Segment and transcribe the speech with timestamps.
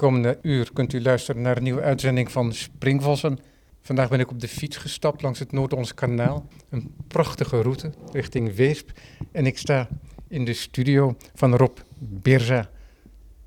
[0.00, 3.38] komende uur kunt u luisteren naar een nieuwe uitzending van Springvossen.
[3.80, 6.46] Vandaag ben ik op de fiets gestapt langs het Noord-Ons kanaal.
[6.68, 8.90] Een prachtige route richting Weesp.
[9.32, 9.88] En ik sta
[10.28, 12.70] in de studio van Rob Beerza.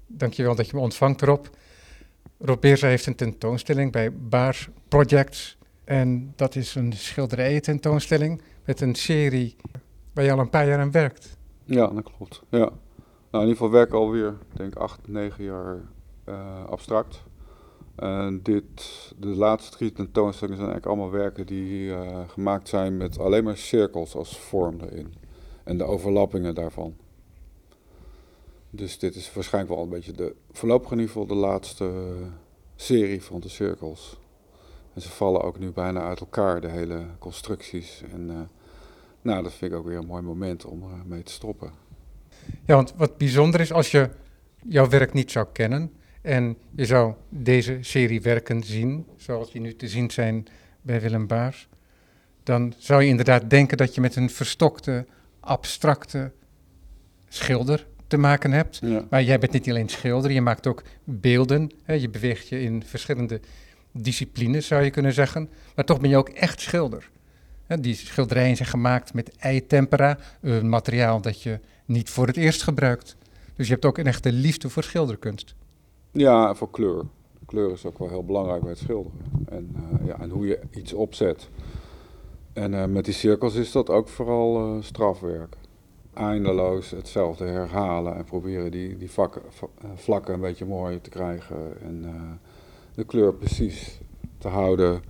[0.08, 1.46] Dankjewel dat je me ontvangt, Rob.
[2.39, 5.58] Rob Beerza heeft een tentoonstelling bij Baars Projects.
[5.84, 9.56] En dat is een schilderijen tentoonstelling met een serie
[10.14, 11.38] waar je al een paar jaar aan werkt.
[11.66, 12.42] Ja, dat klopt.
[12.50, 12.58] Ja.
[12.60, 12.70] Nou,
[13.32, 15.82] in ieder geval werk ik alweer, denk acht, negen jaar
[16.69, 17.23] abstract.
[17.95, 18.63] En dit,
[19.18, 23.57] de laatste drie tentoonstellingen zijn eigenlijk allemaal werken die uh, gemaakt zijn met alleen maar
[23.57, 25.13] cirkels als vorm erin.
[25.63, 26.96] En de overlappingen daarvan.
[28.69, 31.91] Dus dit is waarschijnlijk wel een beetje de, voorlopig in ieder geval de laatste
[32.75, 34.19] serie van de cirkels.
[34.94, 38.03] En ze vallen ook nu bijna uit elkaar, de hele constructies.
[38.11, 38.39] En uh,
[39.21, 41.71] nou, dat vind ik ook weer een mooi moment om uh, mee te stoppen.
[42.66, 44.09] Ja, want wat bijzonder is, als je
[44.67, 45.91] jouw werk niet zou kennen
[46.23, 50.45] en je zou deze serie werken zien, zoals die nu te zien zijn
[50.81, 51.67] bij Willem Baars,
[52.43, 55.05] dan zou je inderdaad denken dat je met een verstokte,
[55.39, 56.31] abstracte
[57.27, 58.80] schilder te maken hebt.
[58.81, 59.05] Ja.
[59.09, 61.71] Maar jij bent niet alleen schilder, je maakt ook beelden.
[61.83, 63.39] Hè, je beweegt je in verschillende
[63.91, 65.49] disciplines, zou je kunnen zeggen.
[65.75, 67.09] Maar toch ben je ook echt schilder.
[67.65, 72.63] Hè, die schilderijen zijn gemaakt met eitempera, een materiaal dat je niet voor het eerst
[72.63, 73.15] gebruikt.
[73.55, 75.55] Dus je hebt ook een echte liefde voor schilderkunst.
[76.16, 77.06] Ja, voor kleur.
[77.45, 79.19] Kleur is ook wel heel belangrijk bij het schilderen.
[79.50, 81.50] En, uh, ja, en hoe je iets opzet.
[82.53, 85.58] En uh, met die cirkels is dat ook vooral uh, strafwerk.
[86.14, 89.11] Eindeloos hetzelfde herhalen en proberen die, die
[89.95, 91.81] vlakken een beetje mooi te krijgen.
[91.81, 92.05] En
[92.95, 94.00] de kleur precies
[94.38, 95.02] te houden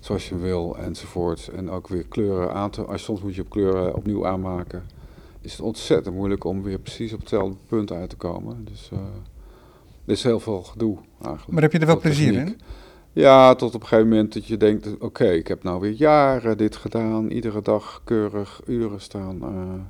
[0.00, 1.48] zoals je wil enzovoort.
[1.48, 2.84] En ook weer kleuren aan te...
[2.84, 4.82] Als soms moet je op kleuren opnieuw aanmaken.
[5.40, 8.64] Is het ontzettend moeilijk om weer precies op hetzelfde punt uit te komen.
[8.64, 8.90] Dus...
[10.06, 11.52] Er is heel veel gedoe eigenlijk.
[11.52, 12.48] Maar heb je er wel plezier techniek.
[12.48, 12.60] in?
[13.12, 15.90] Ja, tot op een gegeven moment dat je denkt, oké, okay, ik heb nou weer
[15.90, 17.30] jaren dit gedaan.
[17.30, 19.36] Iedere dag keurig uren staan.
[19.42, 19.80] Uh,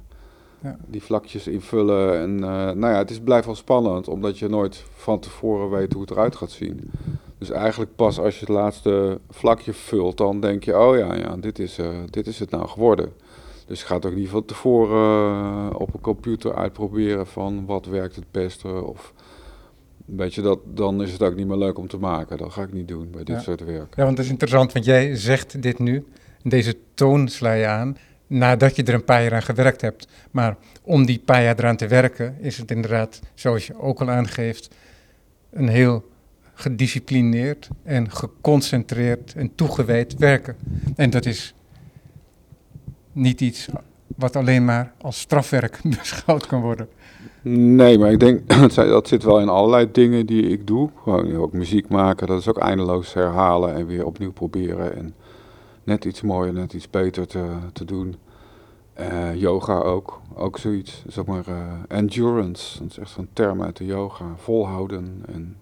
[0.63, 0.77] ja.
[0.87, 2.19] Die vlakjes invullen.
[2.19, 5.93] En uh, nou ja, het is, blijft wel spannend, omdat je nooit van tevoren weet
[5.93, 6.91] hoe het eruit gaat zien.
[7.39, 11.37] Dus eigenlijk pas als je het laatste vlakje vult, dan denk je, oh ja, ja
[11.37, 13.13] dit, is, uh, dit is het nou geworden.
[13.67, 18.31] Dus je gaat ook niet van tevoren op een computer uitproberen van wat werkt het
[18.31, 19.14] beste of...
[20.05, 22.39] Weet je, dat, dan is het ook niet meer leuk om te maken.
[22.39, 23.43] Dat ga ik niet doen bij dit ja.
[23.43, 23.97] soort werk.
[23.97, 26.07] Ja, want het is interessant, want jij zegt dit nu,
[26.43, 30.09] deze toon sla je aan, nadat je er een paar jaar aan gewerkt hebt.
[30.31, 34.11] Maar om die paar jaar eraan te werken, is het inderdaad, zoals je ook al
[34.11, 34.75] aangeeft,
[35.51, 36.13] een heel
[36.55, 40.57] gedisciplineerd en geconcentreerd en toegewijd werken.
[40.97, 41.55] En dat is
[43.13, 43.69] niet iets
[44.17, 46.89] wat alleen maar als strafwerk beschouwd kan worden.
[47.47, 50.91] Nee, maar ik denk, dat zit wel in allerlei dingen die ik doe.
[51.03, 54.97] Gewoon ook muziek maken, dat is ook eindeloos herhalen en weer opnieuw proberen.
[54.97, 55.15] En
[55.83, 58.17] net iets mooier, net iets beter te, te doen.
[59.01, 61.05] Uh, yoga ook, ook zoiets.
[61.07, 64.25] Zeg maar uh, endurance, dat is echt zo'n term uit de yoga.
[64.37, 65.57] Volhouden en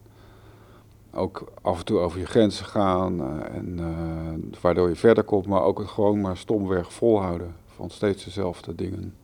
[1.12, 3.20] ook af en toe over je grenzen gaan.
[3.20, 3.80] Uh, en
[4.60, 9.14] waardoor je verder komt, maar ook het gewoon maar stomweg volhouden van steeds dezelfde dingen.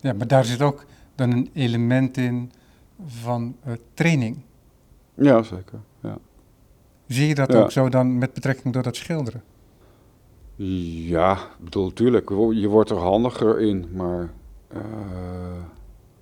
[0.00, 2.52] Ja, maar daar zit ook dan een element in
[3.06, 4.36] van uh, training.
[5.14, 5.78] Ja, zeker.
[6.00, 6.18] Ja.
[7.06, 7.58] Zie je dat ja.
[7.58, 9.42] ook zo dan met betrekking tot dat schilderen?
[10.56, 12.28] Ja, ik bedoel, natuurlijk.
[12.52, 14.30] Je wordt er handiger in, maar
[14.74, 14.80] uh,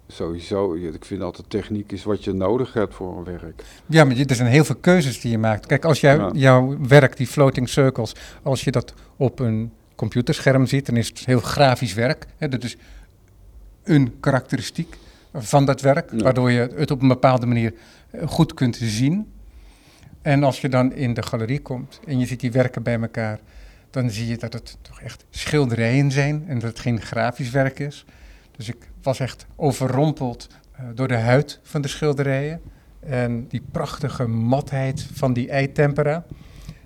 [0.06, 3.64] sowieso, ik vind altijd techniek is wat je nodig hebt voor een werk.
[3.86, 5.66] Ja, maar er zijn heel veel keuzes die je maakt.
[5.66, 6.30] Kijk, als jij, ja.
[6.32, 11.18] jouw werk, die floating circles, als je dat op een computerscherm ziet, dan is het
[11.18, 12.26] heel grafisch werk.
[12.36, 12.76] Hè, dat is
[13.84, 14.96] een karakteristiek
[15.34, 16.22] van dat werk, ja.
[16.22, 17.74] waardoor je het op een bepaalde manier
[18.24, 19.32] goed kunt zien.
[20.22, 23.40] En als je dan in de galerie komt en je ziet die werken bij elkaar,
[23.90, 27.78] dan zie je dat het toch echt schilderijen zijn en dat het geen grafisch werk
[27.78, 28.04] is.
[28.56, 30.48] Dus ik was echt overrompeld
[30.80, 32.60] uh, door de huid van de schilderijen
[33.00, 36.24] en die prachtige matheid van die eitempera.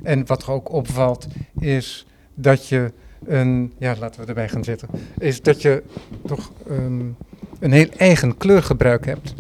[0.03, 1.27] En wat er ook opvalt
[1.59, 2.93] is dat je
[3.25, 5.83] een, ja, laten we erbij gaan zitten, is dat je
[6.27, 7.17] toch um,
[7.59, 9.35] een heel eigen kleurgebruik hebt.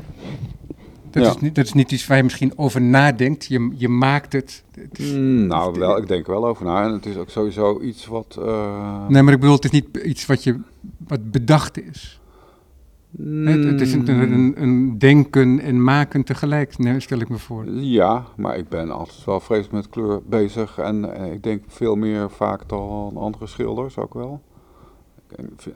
[1.11, 1.31] Dat, ja.
[1.31, 3.44] is niet, dat is niet iets waar je misschien over nadenkt.
[3.44, 4.64] Je, je maakt het.
[4.75, 6.84] het is, mm, nou, wel, ik denk wel over na.
[6.84, 8.37] En het is ook sowieso iets wat.
[8.38, 9.08] Uh...
[9.08, 10.61] Nee, maar ik bedoel, het is niet iets wat, je,
[11.08, 12.20] wat bedacht is.
[13.22, 17.70] Het, het, is een, een, een, denken en maken tegelijk, nee, stel ik me voor.
[17.70, 20.78] Ja, maar ik ben altijd wel vreselijk met kleur bezig.
[20.78, 24.42] En, en ik denk veel meer vaak dan andere schilders ook wel.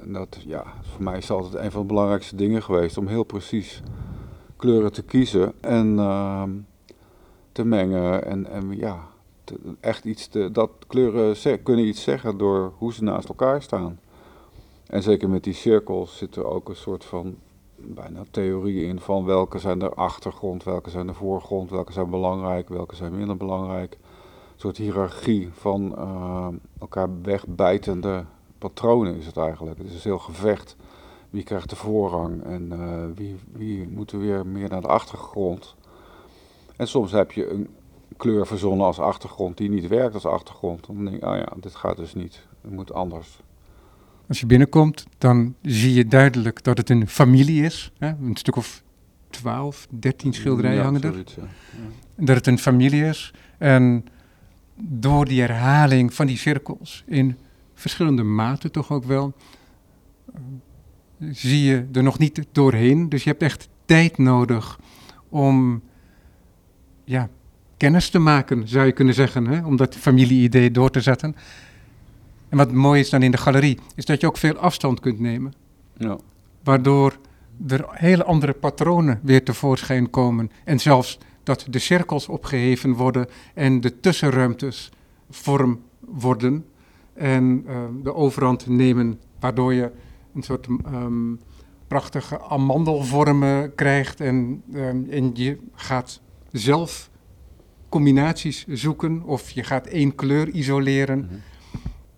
[0.05, 3.25] Dat, ja, voor mij is het altijd een van de belangrijkste dingen geweest om heel
[3.25, 3.83] precies
[4.57, 5.53] kleuren te kiezen.
[5.61, 6.43] En uh,
[7.53, 8.25] te mengen.
[8.25, 9.09] En, en ja,
[9.81, 13.99] echt iets te, dat kleuren kunnen iets zeggen door hoe ze naast elkaar staan.
[14.91, 17.37] En zeker met die cirkels zit er ook een soort van
[17.77, 22.69] bijna theorie in van welke zijn de achtergrond, welke zijn de voorgrond, welke zijn belangrijk,
[22.69, 23.93] welke zijn minder belangrijk.
[23.93, 26.49] Een soort hiërarchie van uh,
[26.79, 28.25] elkaar wegbijtende
[28.59, 29.79] patronen is het eigenlijk.
[29.79, 30.77] Het is een heel gevecht.
[31.31, 35.75] Wie krijgt de voorrang en uh, wie, wie moet er weer meer naar de achtergrond.
[36.77, 37.69] En soms heb je een
[38.17, 40.87] kleur verzonnen als achtergrond die niet werkt als achtergrond.
[40.87, 42.47] Dan denk je, oh ja, dit gaat dus niet.
[42.61, 43.41] Het moet anders.
[44.31, 47.93] Als je binnenkomt, dan zie je duidelijk dat het een familie is.
[47.99, 48.09] Hè?
[48.09, 48.83] Een stuk of
[49.31, 51.17] 12, 13 schilderijen hangen er.
[51.17, 51.43] Ja.
[52.17, 53.33] Dat het een familie is.
[53.59, 54.05] En
[54.83, 57.37] door die herhaling van die cirkels in
[57.75, 59.33] verschillende maten toch ook wel,
[61.19, 63.09] zie je er nog niet doorheen.
[63.09, 64.79] Dus je hebt echt tijd nodig
[65.29, 65.83] om
[67.05, 67.29] ja,
[67.77, 69.65] kennis te maken, zou je kunnen zeggen, hè?
[69.65, 71.37] om dat familie-idee door te zetten.
[72.51, 75.21] En wat mooi is dan in de galerie, is dat je ook veel afstand kunt
[75.21, 75.53] nemen.
[75.97, 76.19] Ja.
[76.63, 77.19] Waardoor
[77.69, 80.51] er hele andere patronen weer tevoorschijn komen.
[80.65, 84.93] En zelfs dat de cirkels opgeheven worden en de tussenruimtes
[85.31, 86.65] vorm worden
[87.15, 89.91] en uh, de overhand nemen, waardoor je
[90.35, 91.41] een soort um,
[91.89, 96.21] prachtige amandelvormen krijgt en, um, en je gaat
[96.53, 97.11] zelf
[97.89, 101.19] combinaties zoeken of je gaat één kleur isoleren.
[101.19, 101.50] Mm -hmm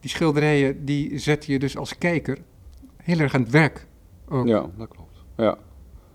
[0.02, 2.38] die schilderijen die zet je dus als kijker
[2.96, 3.86] heel erg aan het werk.
[4.28, 4.46] Ook.
[4.46, 5.24] Ja, dat klopt.
[5.36, 5.50] Ja.
[5.50, 5.64] Op een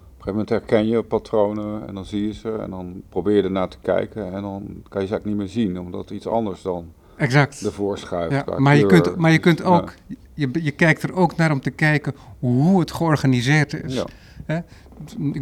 [0.10, 3.68] gegeven moment herken je patronen en dan zie je ze en dan probeer je ernaar
[3.68, 6.92] te kijken en dan kan je ze eigenlijk niet meer zien, omdat iets anders dan
[7.16, 7.66] exact.
[7.66, 8.32] ervoor schuift.
[8.32, 9.94] Ja, maar, je kunt, maar je kunt ook,
[10.34, 14.04] je, je kijkt er ook naar om te kijken hoe het georganiseerd is.
[14.46, 14.64] Ja.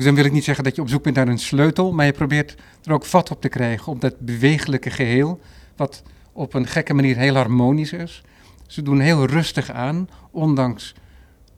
[0.03, 2.11] Dan wil ik niet zeggen dat je op zoek bent naar een sleutel, maar je
[2.11, 5.39] probeert er ook vat op te krijgen op dat bewegelijke geheel,
[5.75, 6.03] wat
[6.35, 8.23] op een gekke manier heel harmonisch is.
[8.67, 10.95] Ze doen heel rustig aan, ondanks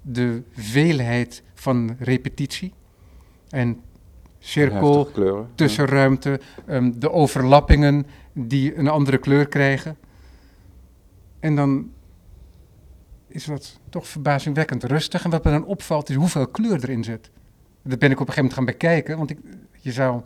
[0.02, 2.74] de veelheid van repetitie.
[3.50, 3.82] En
[4.40, 5.12] cirkel,
[5.56, 6.40] tussenruimte,
[6.70, 9.98] um, de overlappingen die een andere kleur krijgen.
[11.40, 11.92] En dan
[13.28, 15.24] is wat toch verbazingwekkend rustig.
[15.24, 17.30] En wat me dan opvalt is hoeveel kleur erin zit.
[17.84, 19.38] Dat ben ik op een gegeven moment gaan bekijken, want ik,
[19.80, 20.22] je zou,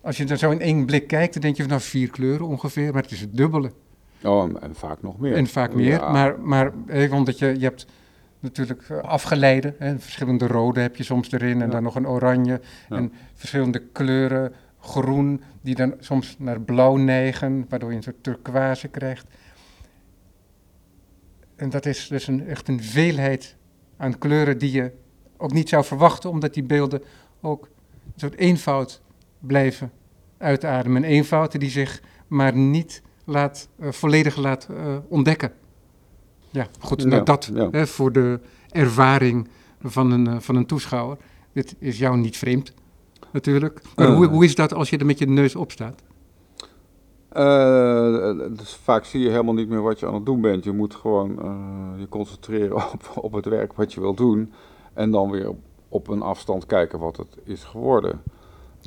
[0.00, 2.46] als je er zo in één blik kijkt, dan denk je van nou vier kleuren
[2.46, 3.72] ongeveer, maar het is het dubbele.
[4.22, 5.34] Oh, en, vaak nog meer.
[5.34, 6.72] En vaak meer, maar, maar
[7.10, 7.86] omdat je, je hebt
[8.40, 9.74] natuurlijk eh, afgeleiden.
[9.78, 12.60] Hè, verschillende rode heb je soms erin en dan nog een oranje.
[12.88, 18.88] En verschillende kleuren, groen, die dan soms naar blauw neigen, waardoor je een soort turquoise
[18.88, 19.26] krijgt.
[21.56, 23.56] En dat is dus een, echt een veelheid
[23.96, 24.92] aan kleuren die je
[25.36, 27.02] ook niet zou verwachten, omdat die beelden
[27.40, 27.68] ook
[28.04, 29.02] een soort eenvoud
[29.40, 29.92] blijven
[30.38, 31.02] uitademen.
[31.02, 35.52] Een eenvoud die zich maar niet laat, uh, volledig laat uh, ontdekken.
[36.50, 39.48] Ja, goed, nou, dat Hè, voor de ervaring
[39.82, 41.16] van een, uh, van een toeschouwer.
[41.52, 42.74] Dit is jou niet vreemd,
[43.32, 43.82] natuurlijk.
[43.96, 46.02] Maar hoe, hoe is dat als je er met je neus op staat?
[48.56, 50.64] dus vaak zie je helemaal niet meer wat je aan het doen bent.
[50.64, 51.30] Je moet gewoon
[51.98, 54.52] je concentreren op, op het werk wat je wil doen.
[54.94, 55.54] En dan weer
[55.88, 58.22] op een afstand kijken wat het is geworden.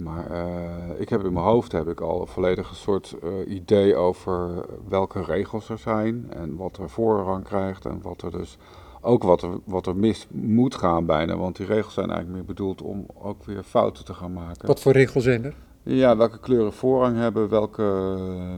[0.01, 3.95] Maar uh, ik heb in mijn hoofd heb ik al een volledig soort uh, idee
[3.95, 8.57] over welke regels er zijn en wat er voorrang krijgt en wat er dus
[9.01, 11.37] ook wat er, wat er mis moet gaan bijna.
[11.37, 14.67] Want die regels zijn eigenlijk meer bedoeld om ook weer fouten te gaan maken.
[14.67, 15.55] Wat voor regels zijn er?
[15.83, 18.53] Ja, welke kleuren voorrang hebben, welke uh,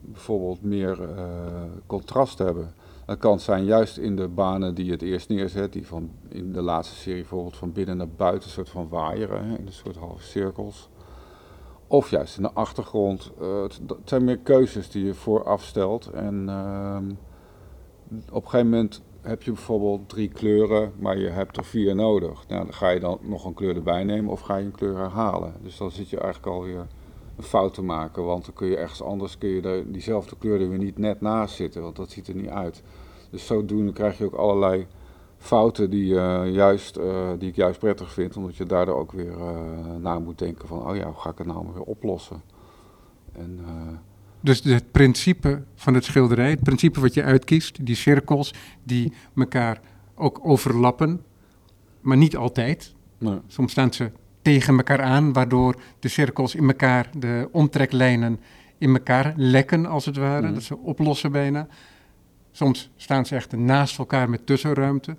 [0.00, 0.98] bijvoorbeeld meer
[1.86, 2.74] contrast hebben.
[3.10, 6.52] Dat kan zijn juist in de banen die je het eerst neerzet, die van in
[6.52, 9.96] de laatste serie bijvoorbeeld van binnen naar buiten, een soort van waaieren, in een soort
[9.96, 10.88] halve cirkels.
[11.86, 13.30] Of juist in de achtergrond.
[13.40, 16.06] Uh, het, zijn meer keuzes die je vooraf stelt.
[16.06, 16.96] En uh,
[18.30, 22.48] op een gegeven moment heb je bijvoorbeeld drie kleuren, maar je hebt er vier nodig.
[22.48, 24.96] Nou, dan ga je dan nog een kleur erbij nemen of ga je een kleur
[24.96, 25.54] herhalen.
[25.62, 26.86] Dus dan zit je eigenlijk alweer
[27.40, 30.60] een fout te maken, want dan kun je ergens anders kun je de, diezelfde kleur
[30.60, 32.82] er weer niet net naast zitten, want dat ziet er niet uit.
[33.30, 34.86] Dus zodoende krijg je ook allerlei
[35.38, 39.32] fouten die, uh, juist, uh, die ik juist prettig vind, omdat je daardoor ook weer
[39.38, 42.42] uh, na moet denken van, oh ja, hoe ga ik het nou weer oplossen?
[43.32, 43.60] En,
[44.40, 49.80] dus het principe van het schilderij, het principe wat je uitkiest, die cirkels die elkaar
[50.14, 51.22] ook overlappen,
[52.00, 52.94] maar niet altijd.
[53.18, 53.38] Nee.
[53.46, 54.10] Soms staan ze
[54.42, 58.40] tegen elkaar aan, waardoor de cirkels in elkaar, de omtreklijnen
[58.78, 60.54] in elkaar lekken als het ware, mm.
[60.54, 61.66] dat ze oplossen bijna.
[62.52, 65.16] Soms staan ze echt naast elkaar met tussenruimte.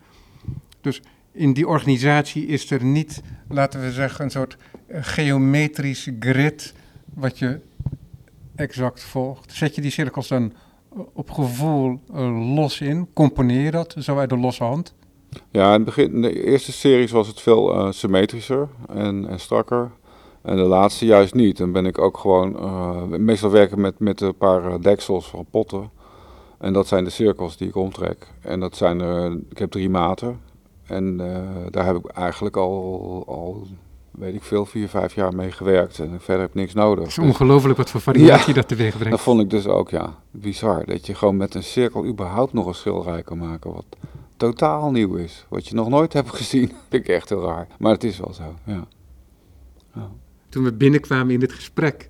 [0.81, 1.01] Dus
[1.31, 6.73] in die organisatie is er niet, laten we zeggen, een soort eh, geometrisch grid
[7.13, 7.59] wat je
[8.55, 9.53] exact volgt?
[9.53, 10.53] Zet je die cirkels dan
[11.13, 13.07] op gevoel uh, los in?
[13.13, 14.93] Componeer dat zo uit de losse hand?
[15.51, 19.39] Ja, in, het begin, in de eerste series was het veel uh, symmetrischer en, en
[19.39, 19.91] strakker.
[20.41, 21.57] En de laatste juist niet.
[21.57, 25.89] Dan ben ik ook gewoon, uh, meestal werken met, met een paar deksels van potten.
[26.57, 28.27] En dat zijn de cirkels die ik omtrek.
[28.41, 30.39] En dat zijn er, ik heb drie maten.
[30.85, 31.17] En
[31.69, 33.67] daar heb ik eigenlijk al, al,
[34.11, 35.99] weet ik veel, vier, vijf jaar mee gewerkt.
[35.99, 37.03] En verder heb ik niks nodig.
[37.03, 39.09] Het is ongelooflijk wat voor variatie ja, dat teweeg brengt.
[39.09, 40.85] Dat vond ik dus ook, ja, bizar.
[40.85, 43.73] Dat je gewoon met een cirkel überhaupt nog een schilderij kan maken.
[43.73, 43.85] Wat
[44.41, 45.45] totaal nieuw is.
[45.49, 46.67] Wat je nog nooit hebt gezien.
[46.89, 47.67] vind ik echt heel raar.
[47.79, 48.87] Maar het is wel zo, ja.
[49.95, 50.03] Oh.
[50.49, 52.09] Toen we binnenkwamen in dit gesprek,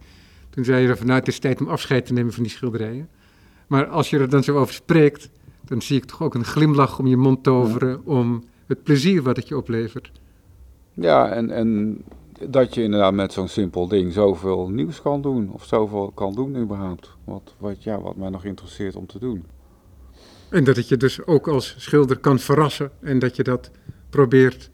[0.49, 3.09] toen zei je van nou het is tijd om afscheid te nemen van die schilderijen.
[3.67, 5.29] Maar als je er dan zo over spreekt,
[5.65, 9.35] dan zie ik toch ook een glimlach om je mond toveren om het plezier wat
[9.35, 10.11] het je oplevert.
[10.93, 12.01] Ja, en, en
[12.49, 16.55] dat je inderdaad met zo'n simpel ding zoveel nieuws kan doen, of zoveel kan doen
[16.55, 17.15] überhaupt.
[17.23, 19.45] Wat, wat, ja, wat mij nog interesseert om te doen.
[20.51, 23.71] En dat het je dus ook als schilder kan verrassen en dat je dat
[24.09, 24.69] probeert...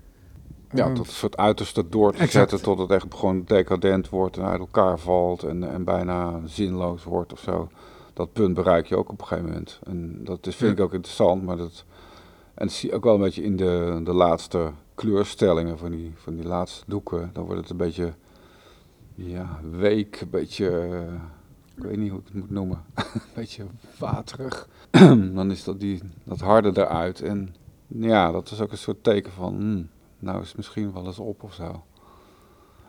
[0.72, 4.38] Ja, uh, tot een soort uiterste door te zetten tot het echt gewoon decadent wordt
[4.38, 7.69] en uit elkaar valt en, en bijna zinloos wordt of zo.
[8.13, 9.79] Dat punt bereik je ook op een gegeven moment.
[9.84, 11.86] En dat is, vind ik ook interessant, maar dat
[12.57, 16.13] en dat zie je ook wel een beetje in de, de laatste kleurstellingen van die,
[16.15, 17.29] van die laatste doeken.
[17.34, 18.13] Dan wordt het een beetje,
[19.15, 21.13] ja, week, een beetje, uh,
[21.75, 23.63] ik weet niet hoe ik het moet noemen, een beetje
[24.00, 24.67] waterig.
[25.35, 27.21] dan is dat, die, dat harde eruit.
[27.21, 27.55] En
[27.87, 29.87] ja, dat is ook een soort teken van, hmm,
[30.19, 31.63] nou is het misschien wel eens op of zo.
[31.63, 31.81] En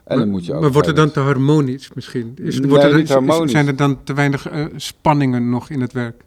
[0.04, 2.36] maar, dan moet je ook maar wordt het dan te harmonisch misschien?
[2.36, 3.50] Is, nee, wordt er, niet harmonisch.
[3.50, 6.24] Zijn er dan te weinig uh, spanningen nog in het werk?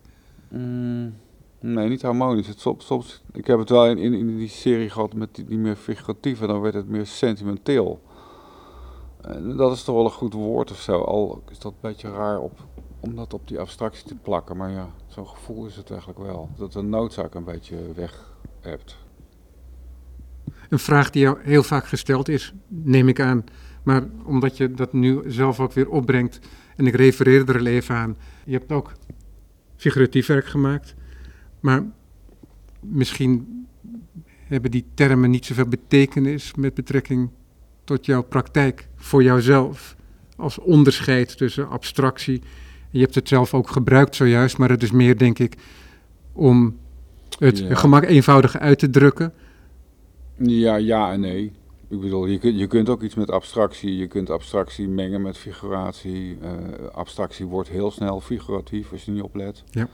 [0.47, 1.13] Mm.
[1.59, 2.47] Nee, niet harmonisch.
[2.47, 5.45] Het soms, soms, ik heb het wel in, in, in die serie gehad met die,
[5.45, 8.01] die meer figuratieve, dan werd het meer sentimenteel.
[9.21, 12.11] En dat is toch wel een goed woord of zo, al is dat een beetje
[12.11, 12.59] raar op,
[13.01, 14.57] om dat op die abstractie te plakken.
[14.57, 16.49] Maar ja, zo'n gevoel is het eigenlijk wel.
[16.57, 18.97] Dat de noodzaak een beetje weg hebt.
[20.69, 23.43] Een vraag die jou heel vaak gesteld is, neem ik aan.
[23.83, 26.39] Maar omdat je dat nu zelf ook weer opbrengt,
[26.75, 28.17] en ik refereer er even aan.
[28.45, 28.91] Je hebt ook
[29.75, 30.95] figuratief werk gemaakt.
[31.59, 31.83] Maar
[32.79, 33.65] misschien
[34.47, 37.29] hebben die termen niet zoveel betekenis met betrekking
[37.83, 39.95] tot jouw praktijk voor jouzelf.
[40.35, 42.41] Als onderscheid tussen abstractie.
[42.91, 45.55] Je hebt het zelf ook gebruikt zojuist, maar het is meer, denk ik,
[46.33, 46.77] om
[47.39, 47.75] het ja.
[47.75, 49.33] gemak eenvoudig uit te drukken.
[50.37, 51.51] Ja, ja en nee.
[51.89, 53.97] Ik bedoel, je kunt, je kunt ook iets met abstractie.
[53.97, 56.37] Je kunt abstractie mengen met figuratie.
[56.43, 56.49] Uh,
[56.91, 59.63] abstractie wordt heel snel figuratief als je niet oplet.
[59.69, 59.87] Ja.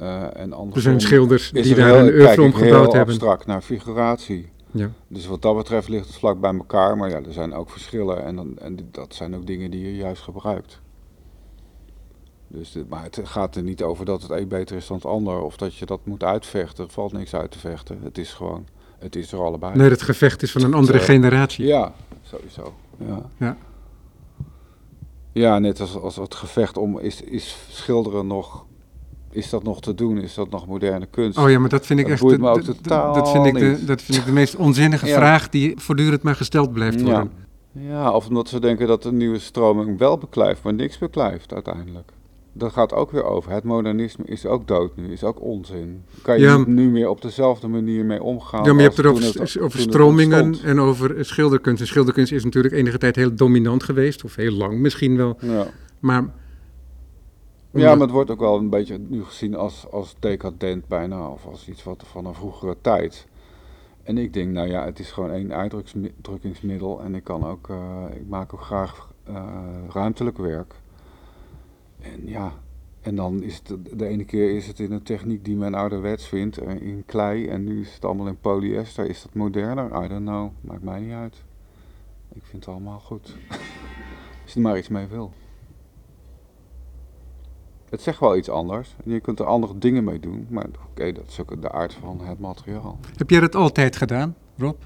[0.00, 3.14] Uh, en er zijn schilders die daar heel, een oeuvre om gebouwd hebben.
[3.14, 4.48] abstract naar figuratie.
[4.70, 4.90] Ja.
[5.08, 6.96] Dus wat dat betreft ligt het vlak bij elkaar.
[6.96, 8.24] Maar ja, er zijn ook verschillen.
[8.24, 10.80] En, dan, en dat zijn ook dingen die je juist gebruikt.
[12.48, 15.06] Dus dit, maar het gaat er niet over dat het een beter is dan het
[15.06, 15.40] ander.
[15.40, 16.84] Of dat je dat moet uitvechten.
[16.84, 17.98] Er valt niks uit te vechten.
[18.02, 18.66] Het is gewoon,
[18.98, 19.76] het is er allebei.
[19.76, 21.66] Nee, het gevecht is van een andere generatie.
[21.66, 22.74] Ja, sowieso.
[22.96, 23.22] Ja.
[23.36, 23.56] ja.
[25.32, 28.66] Ja, net als, als het gevecht om is, is schilderen nog
[29.30, 30.18] is dat nog te doen?
[30.18, 31.38] Is dat nog moderne kunst?
[31.38, 32.38] Oh ja, maar dat vind ik dat echt.
[32.38, 35.16] Me ook totaal dat, vind ik de, dat vind ik de meest onzinnige Ja.
[35.16, 37.32] vraag die voortdurend maar gesteld blijft worden.
[37.72, 42.12] Ja, of omdat ze denken dat de nieuwe stroming wel beklijft, maar niks beklijft uiteindelijk.
[42.58, 43.50] Dat gaat ook weer over.
[43.52, 46.02] Het modernisme is ook dood nu, is ook onzin.
[46.22, 46.64] Kan je Ja.
[46.66, 48.64] nu meer op dezelfde manier mee omgaan?
[48.64, 51.80] Ja, maar je hebt het over, het- over stromingen en over schilderkunst.
[51.80, 55.36] En schilderkunst is natuurlijk enige tijd heel dominant geweest, of heel lang misschien wel.
[55.40, 55.66] Ja.
[55.98, 56.22] Maar.
[57.70, 61.46] ja, maar het wordt ook wel een beetje nu gezien als, als decadent bijna, of
[61.46, 63.26] als iets wat van een vroegere tijd.
[64.02, 68.04] En ik denk, nou ja, het is gewoon één uitdrukkingsmiddel en ik kan ook, eh,
[68.14, 69.44] ik maak ook graag eh,
[69.88, 70.74] ruimtelijk werk.
[72.00, 72.52] En ja,
[73.00, 76.26] en dan is het, de ene keer is het in een techniek die men ouderwets
[76.26, 79.08] vindt, eh, in klei, en nu is het allemaal in polyester.
[79.08, 80.04] Is dat moderner?
[80.04, 81.44] I don't know, maakt mij niet uit.
[82.32, 83.36] Ik vind het allemaal goed.
[84.42, 85.32] Als je er maar iets mee wil.
[87.90, 88.96] Het zegt wel iets anders.
[89.04, 92.20] Je kunt er andere dingen mee doen, maar oké, dat is ook de aard van
[92.20, 92.98] het materiaal.
[93.16, 94.76] Heb jij dat altijd gedaan, Rob?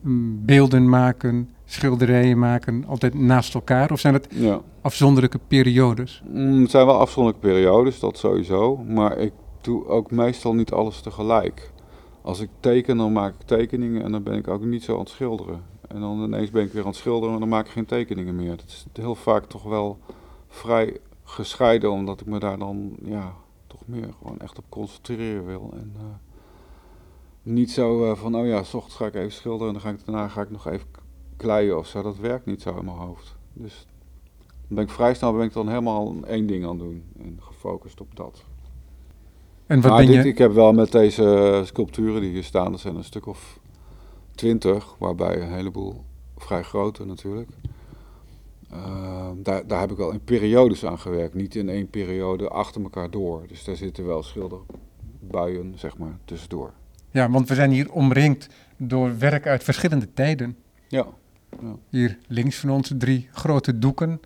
[0.00, 3.90] Mm, Beelden maken, schilderijen maken, altijd naast elkaar?
[3.92, 4.60] Of zijn het Ja.
[4.80, 6.22] afzonderlijke periodes?
[6.28, 8.76] Mm, het zijn wel afzonderlijke periodes, dat sowieso.
[8.76, 11.70] Maar ik doe ook meestal niet alles tegelijk.
[12.22, 14.98] Als ik teken, dan maak ik tekeningen en dan ben ik ook niet zo aan
[15.00, 15.62] het schilderen.
[15.88, 18.36] En dan ineens ben ik weer aan het schilderen en dan maak ik geen tekeningen
[18.36, 18.56] meer.
[18.56, 19.98] Dat is heel vaak toch wel
[20.48, 23.32] vrij gescheiden, omdat ik me daar dan ja,
[23.66, 25.70] toch meer gewoon echt op concentreren wil.
[25.76, 26.02] En eh,
[27.42, 29.98] niet zo eh, van, oh ja, s ochtends ga ik even schilderen en dan ga
[29.98, 30.86] ik, daarna ga ik nog even
[31.36, 32.02] kleien of zo.
[32.02, 33.36] Dat werkt niet zo in mijn hoofd.
[33.52, 33.86] Dus
[34.46, 37.04] Dan ben ik vrij snel ben ik dan helemaal één ding aan het doen.
[37.18, 38.44] En gefocust op dat.
[39.66, 40.30] En wat Maar ben dit, je...
[40.30, 43.60] ik heb wel met deze sculpturen die hier staan, er zijn een stuk of
[44.34, 46.04] twintig, waarbij een heleboel
[46.36, 47.48] vrij grote natuurlijk.
[48.70, 52.82] Ehm, daar, daar heb ik wel in periodes aan gewerkt, niet in één periode achter
[52.82, 53.44] elkaar door.
[53.46, 56.72] Dus daar zitten wel schilderbuien, zeg maar, tussendoor.
[57.10, 60.56] Ja, want we zijn hier omringd door werk uit verschillende tijden.
[60.88, 61.06] Ja,
[61.88, 64.20] Hier links van ons drie grote doeken.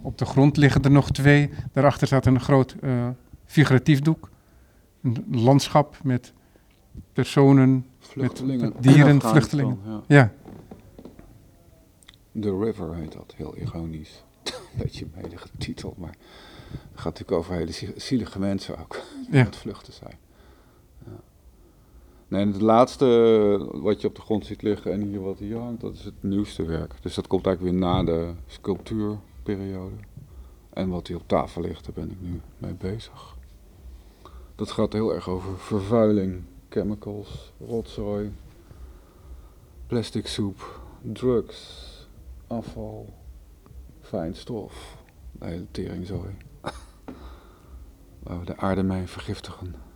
[0.00, 1.50] Op de grond liggen er nog twee.
[1.72, 3.08] Daarachter staat een groot eh,
[3.44, 4.30] figuratief doek.
[5.02, 6.32] Een landschap met
[7.12, 7.86] personen.
[7.98, 8.72] vluchtelingen.
[8.72, 9.78] met dieren, vluchtelingen.
[9.86, 10.02] Ja.
[10.06, 10.32] Ja,
[12.40, 14.24] The River heet dat, heel ironisch.
[14.78, 16.14] Beetje een titel, maar
[16.70, 19.38] het gaat natuurlijk over hele zie- zielige mensen ook, die Ja.
[19.44, 20.18] aan het vluchten zijn.
[22.32, 23.06] Nee, het laatste
[23.72, 26.22] wat je op de grond ziet liggen en hier wat hier hangt, dat is het
[26.22, 26.94] nieuwste werk.
[27.02, 29.94] Dus dat komt eigenlijk weer na de sculptuurperiode.
[30.70, 33.36] En wat hier op tafel ligt, daar ben ik nu mee bezig.
[34.54, 38.32] Dat gaat heel erg over vervuiling, chemicals, rotzooi,
[39.86, 42.08] plastic soep, drugs,
[42.46, 43.14] afval,
[44.00, 44.96] fijnstof,
[45.32, 46.36] de hele.
[48.22, 49.91] Waar we de aarde mee vergiftigen.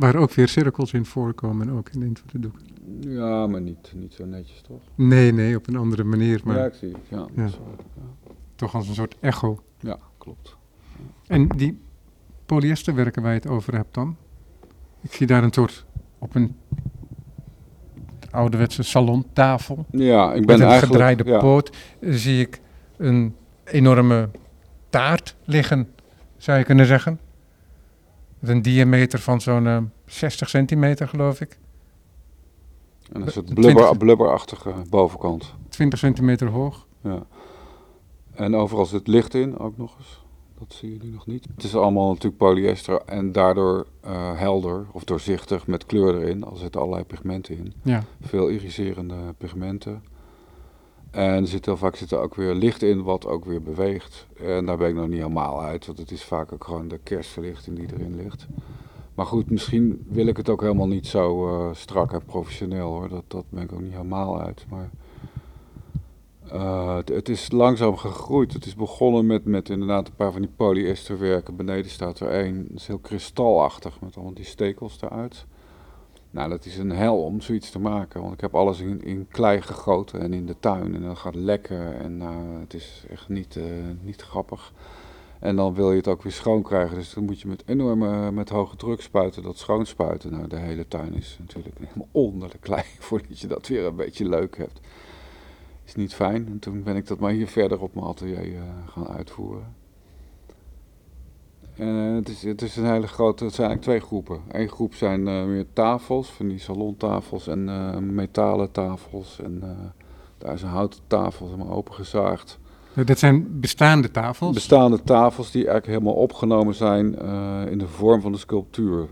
[0.00, 1.70] Waar ook weer cirkels in voorkomen.
[1.70, 2.66] Ook in een van de doeken.
[3.00, 4.80] Ja, maar niet, niet zo netjes toch?
[4.94, 6.40] Nee, nee, op een andere manier.
[6.44, 6.98] Maar Ja, ik zie het.
[7.08, 7.48] Ja, Ja.
[7.48, 7.72] sorry.
[7.96, 8.32] ja.
[8.54, 9.62] toch als een soort echo.
[9.80, 10.56] ja klopt.
[11.26, 11.80] En die
[12.46, 14.16] polyesterwerken waar je het over hebt dan?
[15.00, 15.84] Ik zie daar een soort
[16.18, 16.56] op een
[18.30, 19.86] ouderwetse salontafel.
[19.90, 20.92] Ja, ik ben met een eigenlijk...
[20.92, 22.60] gedraaide ja, poot zie ik
[22.96, 24.28] een enorme
[24.90, 25.88] taart liggen,
[26.36, 27.20] zou je kunnen zeggen.
[28.40, 31.58] Met een diameter van zo'n eh, 60 centimeter, geloof ik.
[33.12, 35.54] En een soort 20 blubber, blubberachtige bovenkant.
[35.68, 36.86] 20 centimeter hoog.
[37.02, 37.26] Ja.
[38.34, 40.24] En overal zit licht in, ook nog eens.
[40.58, 41.46] Dat zien jullie nog niet.
[41.54, 46.44] Het is allemaal natuurlijk polyester en daardoor eh, helder of doorzichtig met kleur erin.
[46.44, 47.72] Er zitten allerlei pigmenten in.
[47.82, 50.02] Ja, Veel iriserende pigmenten.
[51.10, 54.26] En er zit heel vaak zit er ook weer licht in wat ook weer beweegt.
[54.36, 56.98] En daar ben ik nog niet helemaal uit, want het is vaak ook gewoon de
[57.02, 58.46] kerstverlichting die erin ligt.
[59.14, 63.08] Maar goed, misschien wil ik het ook helemaal niet zo eh, strak en professioneel hoor.
[63.08, 64.66] Dat, dat ben ik ook niet helemaal uit.
[64.68, 64.90] Maar
[66.50, 68.52] eh, het, is langzaam gegroeid.
[68.52, 71.56] Het is begonnen met, met inderdaad een paar van die polyesterwerken.
[71.56, 72.56] Beneden staat er één.
[72.56, 75.46] Het is heel kristalachtig met allemaal die stekels eruit.
[76.30, 78.20] Nou, dat is een hel om zoiets te maken.
[78.20, 80.94] Want ik heb alles in, in klei gegoten en in de tuin.
[80.94, 82.00] En dat gaat lekken.
[82.00, 83.64] En nou, het is echt niet, eh,
[84.00, 84.72] niet grappig.
[85.38, 86.96] En dan wil je het ook weer schoon krijgen.
[86.96, 90.30] Dus dan moet je met enorme, met hoge druk spuiten, dat schoonspuiten.
[90.30, 93.96] Nou, de hele tuin is natuurlijk helemaal onder de klei voordat je dat weer een
[93.96, 94.80] beetje leuk hebt.
[95.84, 96.46] Is niet fijn.
[96.46, 99.79] En toen ben ik dat maar hier verder op mijn atelier eh, gaan uitvoeren.
[101.80, 104.40] En eh, het, is, het is een hele grote, het zijn eigenlijk twee groepen.
[104.48, 109.40] Eén groep zijn eh, meer tafels, van die salontafels en eh, metalen tafels.
[109.44, 109.62] En
[110.38, 112.58] daar is een houten tafel, helemaal opengezaagd.
[113.04, 114.54] Dat zijn bestaande tafels.
[114.54, 117.14] Bestaande tafels die eigenlijk helemaal opgenomen zijn
[117.70, 119.08] in de vorm van de sculptuur.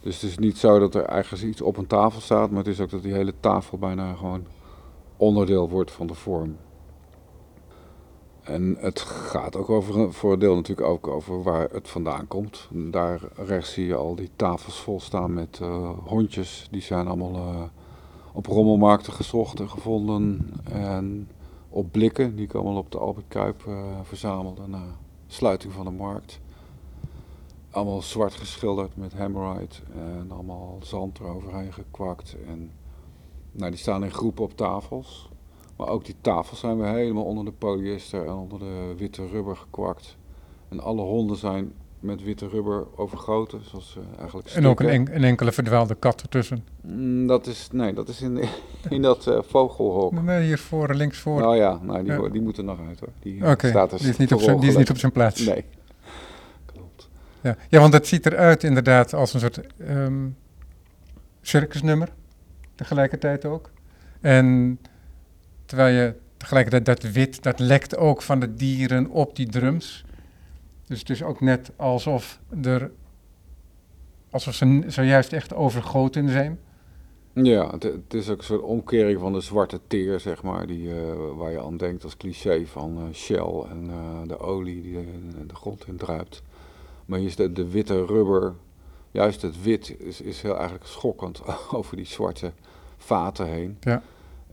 [0.00, 2.72] Dus het is niet zo dat er ergens iets op een tafel staat, maar het
[2.72, 4.46] is ook dat die hele tafel bijna gewoon
[5.16, 6.56] onderdeel wordt van de vorm.
[8.46, 12.26] En het gaat ook over, een- voor een deel natuurlijk ook over waar het vandaan
[12.26, 12.68] komt.
[12.72, 16.68] Daar rechts zie je al die tafels vol staan met eh, hondjes.
[16.70, 17.62] Die zijn allemaal eh,
[18.32, 20.50] op rommelmarkten gezocht en gevonden.
[20.72, 21.28] En
[21.68, 24.82] op blikken, die allemaal op de Albert Kuip eh, verzamelde na
[25.26, 26.40] sluiting van de markt.
[27.70, 32.36] Allemaal zwart geschilderd met hammerite en allemaal zand eroverheen gekwakt.
[32.46, 32.70] En,
[33.52, 35.28] nou, die staan in groepen op tafels.
[35.76, 39.56] Maar ook die tafels zijn weer helemaal onder de polyester en onder de witte rubber
[39.56, 40.16] gekwakt.
[40.68, 45.14] En alle honden zijn met witte rubber overgoten, zoals ze eigenlijk En ook een, en-
[45.16, 46.64] een enkele verdwaalde kat ertussen.
[46.80, 48.40] Mm, dat is, nee, dat is in,
[48.88, 50.22] in dat eh, vogelhok.
[50.22, 51.42] Nee, hier voor, links voor.
[51.46, 52.28] Oh ja, nou, die, Ja.
[52.28, 53.08] die moet er nog uit hoor.
[53.20, 55.12] Die eh, Oké, staat er die, is niet op zijn- die is niet op zijn
[55.12, 55.46] plaats.
[55.46, 55.64] Nee.
[56.66, 57.08] Klopt.
[57.40, 57.56] Ja.
[57.68, 60.26] ja, want het ziet eruit inderdaad als een soort ehm,
[61.40, 62.08] circusnummer.
[62.74, 63.70] Tegelijkertijd ook.
[64.20, 64.78] En
[65.66, 70.04] terwijl je tegelijkertijd dat wit, dat lekt ook van de dieren op die drums.
[70.86, 72.90] Dus het is ook net alsof er,
[74.30, 76.58] alsof ze zojuist echt overgoten zijn.
[77.32, 80.94] Ja, het, het is ook een soort omkering van de zwarte teer, zeg maar, die,
[80.94, 84.92] eh, waar je aan denkt als cliché van eh, Shell en eh, de olie die
[84.92, 86.42] de, de grond in druipt.
[87.06, 88.54] Maar hier is de, de witte rubber,
[89.10, 92.52] juist het wit is, is heel eigenlijk schokkend over die zwarte
[92.96, 93.76] vaten heen.
[93.80, 94.02] Ja.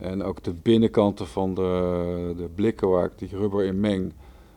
[0.03, 4.13] En ook de binnenkanten van de, de blikken waar ik die rubber in meng,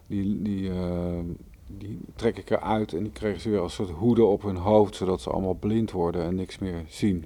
[0.07, 1.19] die, die, uh,
[1.67, 4.95] die trek ik eruit en die kregen ze weer als soort hoeden op hun hoofd,
[4.95, 7.25] zodat ze allemaal blind worden en niks meer zien.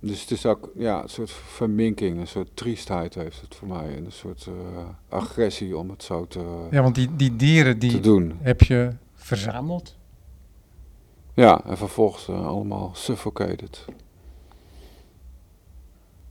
[0.00, 3.96] Dus het is ook ja, een soort verminking, een soort triestheid heeft het voor mij.
[3.96, 4.54] En een soort uh,
[5.08, 8.38] agressie om het zo te Ja, want die, die dieren die doen.
[8.40, 9.96] heb je verzameld?
[11.34, 13.84] Ja, en vervolgens uh, allemaal suffocated.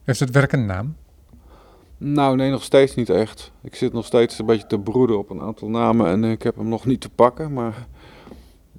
[0.04, 0.96] Heeft het werk een naam?
[1.98, 3.52] Nou, nee, nog steeds niet echt.
[3.62, 6.56] Ik zit nog steeds een beetje te broeden op een aantal namen en ik heb
[6.56, 7.54] hem nog niet te pakken.
[7.54, 7.88] Maar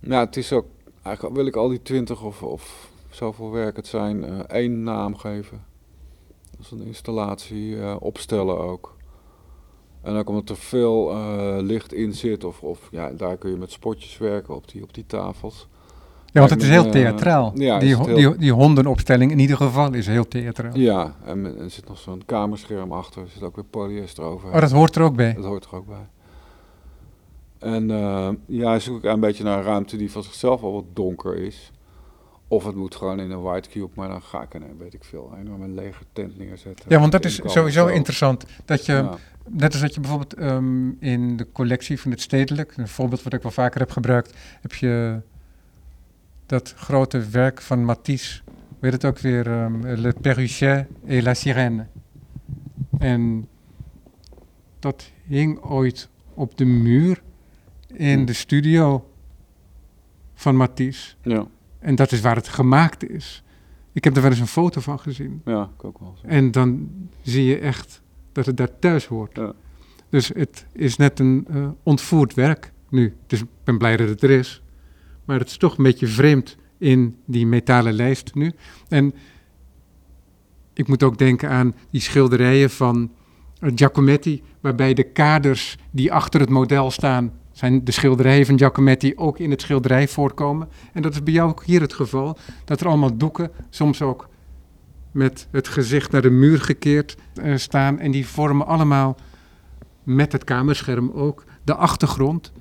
[0.00, 0.66] ja, het is ook,
[1.02, 5.16] eigenlijk wil ik al die twintig of, of zoveel werk het zijn, uh, één naam
[5.16, 5.64] geven.
[6.50, 8.96] Dat is een installatie uh, opstellen ook.
[10.02, 13.56] En ook omdat er veel uh, licht in zit, of, of ja, daar kun je
[13.56, 15.68] met spotjes werken op die, op die tafels.
[16.34, 17.52] Ja, want het is heel theatraal.
[17.54, 18.14] Ja, die, heel...
[18.14, 20.78] die, die, hondenopstelling in ieder geval is heel theatraal.
[20.78, 24.48] Ja, en er zit nog zo'n kamerscherm achter, er zit ook weer polyester over.
[24.48, 25.34] Oh, dat hoort er ook bij?
[25.34, 26.06] Dat hoort er ook bij.
[27.58, 30.84] En uh, ja, zoek ik een beetje naar een ruimte die van zichzelf al wat
[30.92, 31.72] donker is.
[32.48, 35.04] Of het moet gewoon in een white cube, maar dan ga ik een, weet ik
[35.04, 36.84] veel, een enorme lege tent neerzetten.
[36.88, 38.44] Ja, want dat is sowieso interessant.
[38.64, 39.16] Dat je, ja.
[39.48, 43.32] net als dat je bijvoorbeeld um, in de collectie van het stedelijk, een voorbeeld wat
[43.32, 45.20] ik wel vaker heb gebruikt, heb je
[46.46, 48.42] dat grote werk van Matisse,
[48.78, 51.86] weet het ook weer, um, Le Perruchet et la Sirène.
[52.98, 53.48] En
[54.78, 57.22] dat hing ooit op de muur
[57.86, 58.24] in hm.
[58.24, 59.10] de studio
[60.34, 61.14] van Matisse.
[61.22, 61.46] Ja.
[61.78, 63.42] En dat is waar het gemaakt is.
[63.92, 65.42] Ik heb er wel eens een foto van gezien.
[65.44, 66.14] Ja, ik ook wel.
[66.20, 66.26] Zo.
[66.26, 66.88] En dan
[67.22, 68.02] zie je echt
[68.32, 69.36] dat het daar thuis hoort.
[69.36, 69.52] Ja.
[70.08, 73.16] Dus het is net een uh, ontvoerd werk nu.
[73.26, 74.62] Dus ik ben blij dat het er is.
[75.24, 78.52] Maar het is toch een beetje vreemd in die metalen lijst nu.
[78.88, 79.14] En
[80.72, 83.10] ik moet ook denken aan die schilderijen van
[83.60, 89.38] Giacometti, waarbij de kaders die achter het model staan zijn de schilderijen van Giacometti ook
[89.38, 90.68] in het schilderij voorkomen.
[90.92, 94.28] En dat is bij jou ook hier het geval, dat er allemaal doeken, soms ook
[95.10, 97.98] met het gezicht naar de muur gekeerd uh, staan.
[97.98, 99.16] En die vormen allemaal
[100.02, 102.52] met het kamerscherm ook de achtergrond.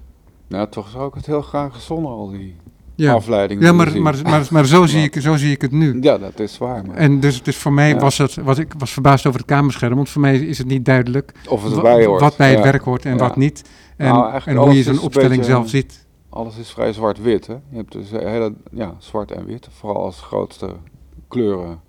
[0.54, 2.56] Nou, toch zou ik het heel graag gezonnen, al die
[2.96, 3.13] ja.
[3.13, 3.63] afleidingen.
[3.63, 5.98] Ja, maar, maar, maar, maar, zo, zie ik, zo zie ik het nu.
[6.02, 6.86] Ja, dat is waar.
[6.86, 6.96] Maar...
[6.96, 7.98] En dus, dus voor mij ja.
[7.98, 10.86] was het, was, ik was verbaasd over het kamerscherm, want voor mij is het niet
[10.86, 12.22] duidelijk of het erbij hoort.
[12.22, 13.70] wat bij het werk hoort en wat niet.
[13.98, 16.06] En, nou, en hoe je zo'n opstelling beetje, zelf ziet.
[16.30, 17.48] Alles is vrij zwart-wit.
[17.48, 17.54] Hè?
[17.54, 20.70] Je hebt dus hele ja, zwart en wit, vooral als grootste
[21.28, 21.80] kleuren.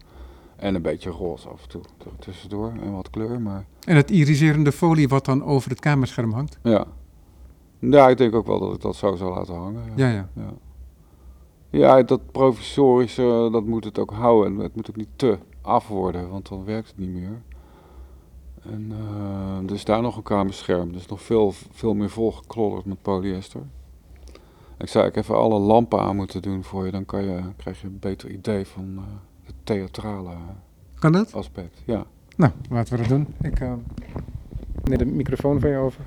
[0.56, 1.82] En een beetje roze af en toe
[2.18, 3.40] tussendoor en wat kleur.
[3.40, 3.64] Maar...
[3.86, 6.58] En het iriserende folie wat dan over het kamerscherm hangt?
[6.62, 6.86] Ja.
[7.90, 9.82] Ja, ik denk ook wel dat ik dat zo zou laten hangen.
[9.96, 10.28] Ja, ja.
[10.34, 10.52] ja.
[11.70, 12.02] ja.
[12.02, 14.58] dat provisorische, dat moet het ook houden.
[14.58, 17.42] Het moet ook niet te af worden, want dan werkt het niet meer.
[18.62, 23.02] En uh, er is daar nog een kamerscherm, dus nog veel, veel meer volgeklodderd met
[23.02, 23.60] polyester.
[24.78, 27.80] Ik zou ik even alle lampen aan moeten doen voor je, dan kan je, krijg
[27.80, 29.02] je een beter idee van uh,
[29.42, 30.36] het theatrale
[30.98, 31.34] kan dat?
[31.34, 31.82] aspect.
[31.84, 32.06] Ja.
[32.36, 33.26] Nou, laten we dat doen.
[33.40, 33.72] Ik uh,
[34.82, 36.04] neem de microfoon van je over.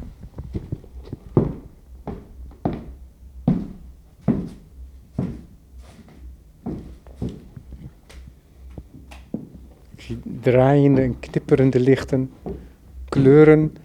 [10.52, 12.32] Draaiende en knipperende lichten,
[13.10, 13.76] kleuren.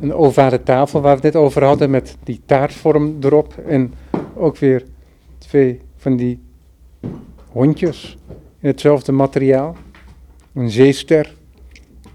[0.00, 3.58] Een ovale tafel waar we het net over hadden met die taartvorm erop.
[3.58, 3.94] En
[4.34, 4.84] ook weer
[5.38, 6.40] twee van die
[7.48, 8.18] hondjes
[8.60, 9.76] in hetzelfde materiaal.
[10.52, 11.34] Een zeester.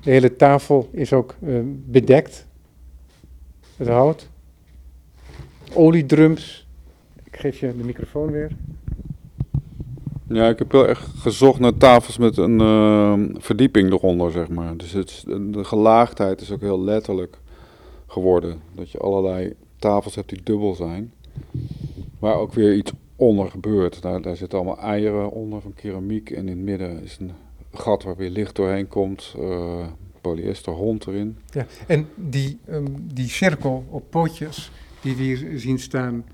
[0.01, 2.47] De hele tafel is ook uh, bedekt.
[3.77, 4.29] Het hout.
[5.73, 6.67] Oliedrums.
[7.23, 8.51] Ik geef je de microfoon weer.
[10.33, 14.77] Ja, ik heb wel echt gezocht naar tafels met een uh, verdieping eronder, zeg maar.
[14.77, 17.37] Dus het, de gelaagdheid is ook heel letterlijk
[18.07, 18.59] geworden.
[18.75, 21.13] Dat je allerlei tafels hebt die dubbel zijn,
[22.19, 24.01] waar ook weer iets onder gebeurt.
[24.01, 27.31] Daar, daar zitten allemaal eieren onder van keramiek en in het midden is een
[27.73, 29.35] gat waar weer licht doorheen komt.
[29.39, 29.85] Uh,
[30.21, 31.37] polyester hond erin.
[31.49, 36.25] Ja, en die, um, die cirkel op pootjes die we hier zien staan,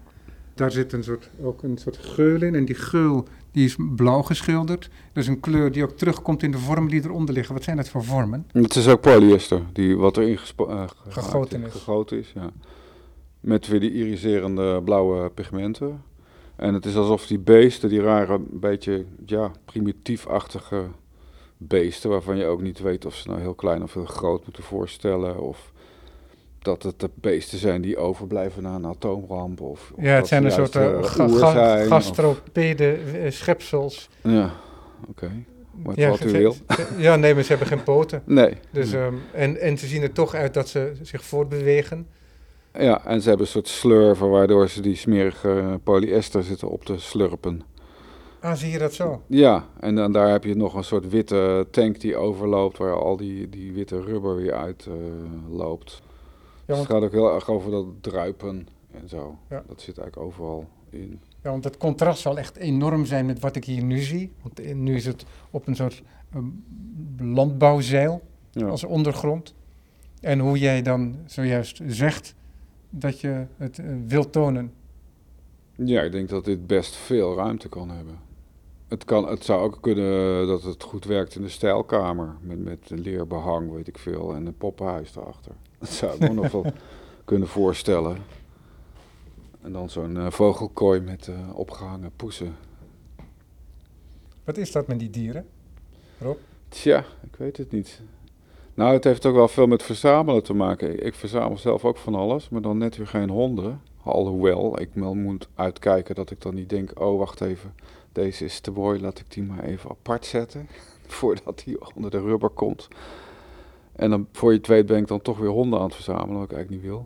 [0.54, 2.56] daar zit een soort, ook een soort geul in.
[2.56, 4.90] En die geul die is blauw geschilderd.
[5.14, 7.54] Dat is een kleur die ook terugkomt in de vormen die eronder liggen.
[7.54, 8.48] Wat zijn dat voor vormen?
[8.52, 11.72] Het is ook polyester, die, wat erin uh, gegoten is.
[11.72, 12.50] Gegoten is ja.
[13.40, 16.04] Met weer die iriserende blauwe pigmenten.
[16.56, 20.86] En het is alsof die beesten, die rare, beetje ja, primitiefachtige
[21.58, 24.64] beesten, waarvan je ook niet weet of ze nou heel klein of heel groot moeten
[24.64, 25.40] voorstellen.
[25.40, 25.72] Of
[26.60, 29.62] dat het de beesten zijn die overblijven na een atoomramp.
[29.62, 34.10] Of, ja, het zijn een soort uh, ga ga gastropede uh, schepsels.
[34.24, 34.52] Ja,
[35.10, 35.10] oké.
[35.10, 35.46] Okay.
[35.96, 36.52] Ja, virtueel.
[36.52, 38.22] ze- ze- ja, nee, maar ze hebben geen poten.
[38.40, 38.54] Nee.
[38.72, 42.08] Dus, ehm, en, en ze zien er toch uit dat ze zich voortbewegen.
[42.80, 47.00] Ja, en ze hebben een soort slurven waardoor ze die smerige polyester zitten op te
[47.00, 47.62] slurpen.
[48.40, 49.22] Ah, zie je dat zo?
[49.28, 53.18] Ja, en dan daar heb je nog een soort witte tank die overloopt, waar al
[53.18, 54.94] die, die witte rubber weer uit eh,
[55.58, 56.02] loopt.
[56.68, 59.38] Want, het gaat ook heel erg over dat druipen en zo.
[59.50, 61.20] Dat zit eigenlijk overal in.
[61.44, 64.32] ja, want het contrast zal echt enorm zijn met wat ik hier nu zie.
[64.42, 66.04] Want eh, nu is het op een soort
[66.34, 66.46] ehm,
[67.18, 68.22] landbouwzeil
[68.66, 69.54] als ondergrond.
[70.22, 72.36] En hoe jij dan zojuist zegt
[72.90, 74.74] dat je het eh, wilt tonen.
[75.76, 78.20] ja, ik denk dat dit best veel ruimte kan hebben.
[78.88, 82.36] Het, kan, het zou ook kunnen dat het goed werkt in de stijlkamer.
[82.42, 84.36] Met, met leerbehang, weet ik veel.
[84.36, 85.52] En een poppenhuis erachter.
[85.80, 86.66] Dat zou ik me nog wel
[87.26, 88.18] kunnen voorstellen.
[89.62, 92.56] En dan zo'n eh, vogelkooi met eh, opgehangen poesen.
[94.44, 95.48] Wat is dat met die dieren?
[96.70, 98.02] Tja, ik weet het niet.
[98.74, 100.94] Nou, het heeft ook wel veel met verzamelen te maken.
[100.94, 103.82] Ik, ik verzamel zelf ook van alles, maar dan net weer geen honden.
[104.04, 107.74] Alhoewel, ik wel moet uitkijken dat ik dan niet denk, oh wacht even,
[108.12, 110.68] deze is te mooi, laat ik die maar even apart zetten.
[111.08, 112.88] Voordat die onder de rubber komt.
[113.98, 116.34] En dan, voor je het weet, ben ik dan toch weer honden aan het verzamelen,
[116.40, 117.06] wat ik eigenlijk niet wil.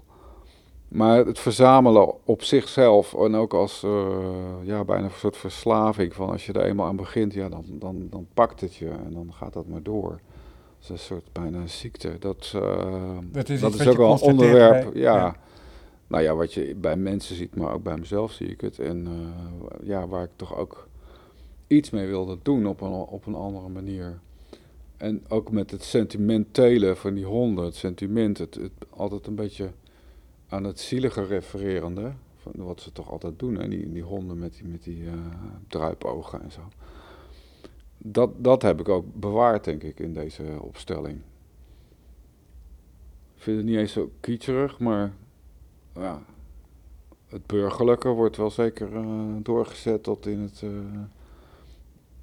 [0.87, 4.07] Maar het verzamelen op zichzelf en ook als eh,
[4.63, 8.07] ja, bijna een soort verslaving van als je er eenmaal aan begint, ja, dan, dan,
[8.09, 10.09] dan pakt het je en dan gaat dat maar door.
[10.09, 10.19] Dat
[10.83, 12.15] is een soort bijna ziekte.
[12.19, 14.91] Dat, eh, Dat is dat ook wel een onderwerp.
[14.91, 15.15] bij- ja.
[15.15, 15.35] ja.
[16.07, 18.79] Nou ja, wat je bij mensen ziet, maar ook bij mezelf zie ik het.
[18.79, 20.87] En eh, ja, waar ik toch ook
[21.67, 24.19] iets mee wilde doen op een, op een andere manier.
[25.01, 28.59] En ook met het sentimentele van die honden, het sentiment, het,
[28.89, 29.71] altijd een beetje
[30.47, 33.67] aan het zielige refererende, van wat ze toch altijd doen, hè?
[33.67, 35.13] Die, die honden met die, met die eh,
[35.67, 36.61] druipogen en zo.
[37.97, 41.17] Dat, dat heb ik ook bewaard, denk ik, in deze opstelling.
[43.35, 45.13] Ik vind het niet eens zo kietserig, maar
[45.95, 46.23] ja,
[47.27, 50.69] het burgerlijke wordt wel zeker eh, doorgezet tot in het eh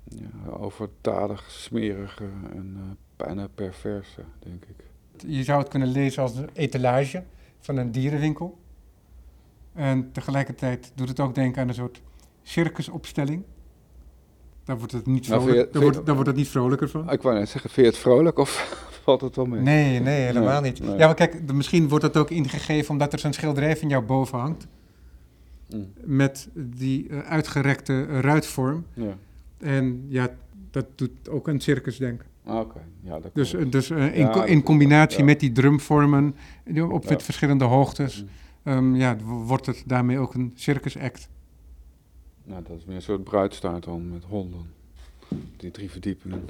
[0.09, 2.83] ja, overdadig smerige en eh,
[3.27, 4.85] bijna perverse, denk ik.
[5.27, 7.25] Je zou het kunnen lezen als een etalage
[7.61, 8.59] van een dierenwinkel.
[9.73, 12.03] En tegelijkertijd doet het ook denken aan een soort
[12.43, 13.43] circusopstelling.
[14.65, 17.11] Daar wordt het niet, Nou, vrolijk, je- daar wordt, daar wordt het niet vrolijker van.
[17.13, 18.51] Ik wou net zeggen, vind je het vrolijk of
[19.05, 19.61] valt het wel mee?
[19.61, 20.81] Nee, nee, helemaal Nee, niet.
[20.81, 20.97] nee.
[20.99, 24.39] Ja, maar kijk, misschien wordt dat ook ingegeven omdat er zo'n schilderij van jou boven
[24.39, 24.67] hangt.
[25.69, 28.87] Mm, Met die eh, uitgerekte ruitvorm.
[28.95, 29.17] Ja,
[29.59, 30.29] En ja,
[30.71, 32.27] dat doet ook aan circus denken.
[32.45, 32.81] Ah, oké.
[33.01, 35.25] Ja, dat Dus, eh, dus eh, in, Ja, co- in combinatie ja.
[35.25, 37.19] met die drumvormen die op Ja.
[37.19, 38.29] verschillende hoogtes, Mm.
[38.63, 41.29] ehm, ja, wordt het daarmee ook een circus act.
[42.45, 44.61] Nou, dat is meer een soort bruidstaart dan met honden.
[45.57, 46.43] Die drie verdiepingen.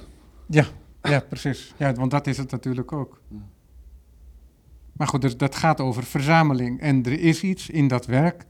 [1.01, 1.73] Ja, precies.
[1.77, 3.21] Ja, want dat is het natuurlijk ook.
[3.27, 3.37] Ja.
[4.93, 6.79] Maar goed, dus dat gaat over verzameling.
[6.79, 8.45] En er is iets in dat werk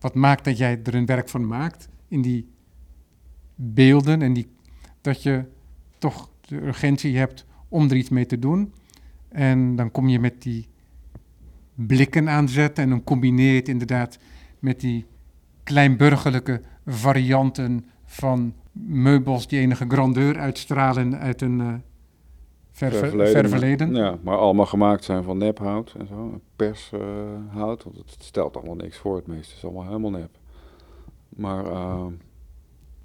[0.00, 1.88] wat maakt dat jij er een werk van maakt.
[2.08, 2.48] In die
[3.60, 4.46] beelden en die,
[5.00, 5.44] dat je
[5.98, 8.72] toch de urgentie hebt om er iets mee te doen.
[9.28, 10.68] En dan kom je met die
[11.74, 14.18] blikken aanzetten en dan combineer je het inderdaad
[14.58, 15.06] met die
[15.62, 21.74] kleinburgerlijke varianten van meubels die enige grandeur uitstralen uit een eh
[22.78, 23.94] ver, ver, ver verleden.
[23.94, 26.40] Ja, maar allemaal gemaakt zijn van nephout en zo.
[26.56, 29.16] Pershout, want het stelt allemaal niks voor.
[29.16, 30.30] Het meeste is allemaal helemaal nep.
[31.28, 32.06] Maar eh,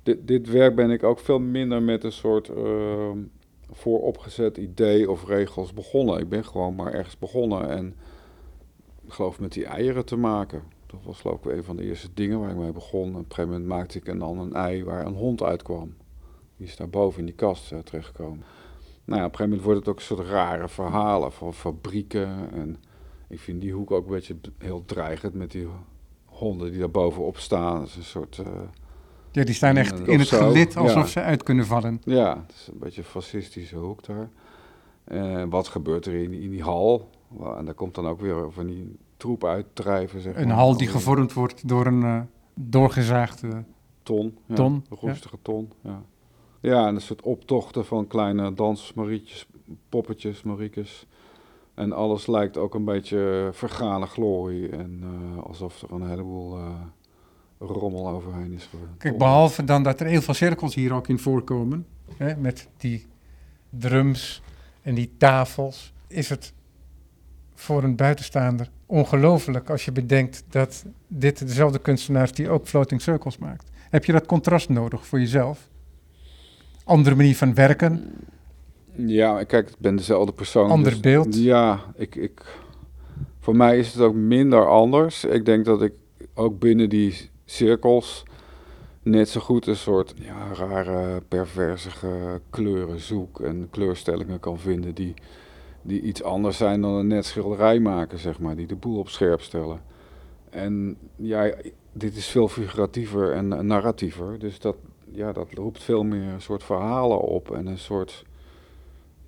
[0.03, 3.11] dit, dit werk ben ik ook veel minder met een soort eh,
[3.71, 6.19] vooropgezet idee of regels begonnen.
[6.19, 7.95] Ik ben gewoon maar ergens begonnen en
[9.05, 10.63] ik geloof met die eieren te maken.
[10.85, 13.09] Dat was geloof ik een van de eerste dingen waar ik mee begon.
[13.09, 15.95] Op een gegeven moment maakte ik dan een ei waar een hond uitkwam.
[16.57, 18.43] Die is daar boven in die kast uh, terechtgekomen.
[19.05, 22.51] Nou ja, op een gegeven moment wordt het ook een soort rare verhalen van fabrieken.
[22.51, 22.77] En
[23.27, 25.67] ik vind die hoek ook een beetje heel dreigend met die
[26.25, 27.79] honden die daar bovenop staan.
[27.79, 28.37] Dat is een soort...
[28.37, 28.47] Uh,
[29.33, 30.37] ja, die staan echt in het zo.
[30.37, 31.09] gelid alsof ja.
[31.09, 32.01] ze uit kunnen vallen.
[32.03, 34.29] Ja, het is een beetje een fascistische hoek daar.
[35.03, 37.09] En wat gebeurt er in, in die hal?
[37.57, 40.21] En daar komt dan ook weer van die troep uitdrijven.
[40.21, 40.55] Zeg een maar.
[40.55, 42.21] hal die gevormd wordt door een uh,
[42.53, 43.63] doorgezaagde
[44.03, 44.37] ton.
[44.45, 44.73] Ja, ton.
[44.89, 45.41] Een roestige ja.
[45.41, 46.01] ton, ja.
[46.59, 49.47] Ja, en een soort optochten van kleine dansers, marietjes,
[49.89, 51.07] poppetjes, mariekes.
[51.73, 54.69] En alles lijkt ook een beetje vergane glorie.
[54.69, 56.67] En uh, alsof er een heleboel uh,
[57.67, 58.69] rommel overheen is.
[58.97, 61.85] Kijk, behalve dan dat er heel veel cirkels hier ook in voorkomen.
[62.17, 63.05] Hè, met die
[63.69, 64.41] drums
[64.81, 65.93] en die tafels.
[66.07, 66.53] Is het
[67.53, 73.01] voor een buitenstaander ongelooflijk als je bedenkt dat dit dezelfde kunstenaar is die ook floating
[73.01, 73.71] circles maakt.
[73.89, 75.71] Heb je dat contrast nodig voor jezelf?
[76.83, 78.11] andere manier van werken?
[78.95, 80.69] Ja, kijk, ik ben dezelfde persoon.
[80.69, 81.35] Ander dus- beeld?
[81.35, 82.41] Ja, ik, ik,
[83.39, 85.23] voor mij is het ook minder anders.
[85.23, 85.93] Ik denk dat ik
[86.33, 88.23] ook binnen die cirkels
[89.03, 95.13] net zo goed een soort ja, rare, perversige kleuren zoek en kleurstellingen kan vinden die,
[95.81, 99.09] die iets anders zijn dan een net schilderij maken, zeg maar, die de boel op
[99.09, 99.81] scherp stellen.
[100.49, 101.53] En ja,
[101.91, 104.75] dit is veel figuratiever en, en narratiever, dus dat,
[105.11, 108.25] ja, dat roept veel meer een soort verhalen op en een soort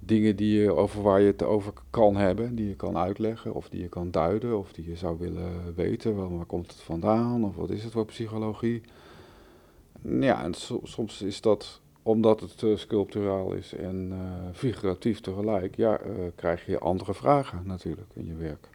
[0.06, 3.70] dingen die je, over waar je het over kan hebben, die je kan uitleggen of
[3.70, 6.16] die je kan duiden of die je zou willen weten.
[6.16, 8.82] Wel, waar komt het vandaan of wat is het voor psychologie?
[10.02, 15.76] Ja, en so- soms is dat, omdat het eh, sculpturaal is en eh, figuratief tegelijk,
[15.76, 18.70] ja, eh, krijg je andere vragen natuurlijk in je werk.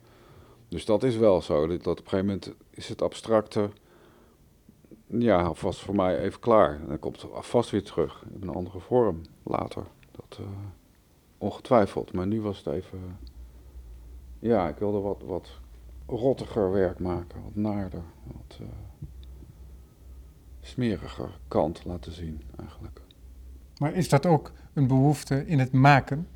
[0.69, 1.67] Dus dat is wel zo.
[1.67, 3.71] Dat, op een gegeven moment is het abstracte,
[5.07, 6.75] ja, was voor mij even klaar.
[6.81, 9.83] En dan komt het vast weer terug in een andere vorm later.
[10.11, 10.39] Dat,
[11.41, 12.13] ongetwijfeld.
[12.13, 12.99] Maar nu was het even,
[14.39, 15.49] ja, ik wilde wat, wat
[16.07, 18.67] rottiger werk maken, wat naarder, wat eh,
[20.61, 23.01] smeriger kant laten zien eigenlijk.
[23.79, 26.29] Maar is dat ook een behoefte in het maken?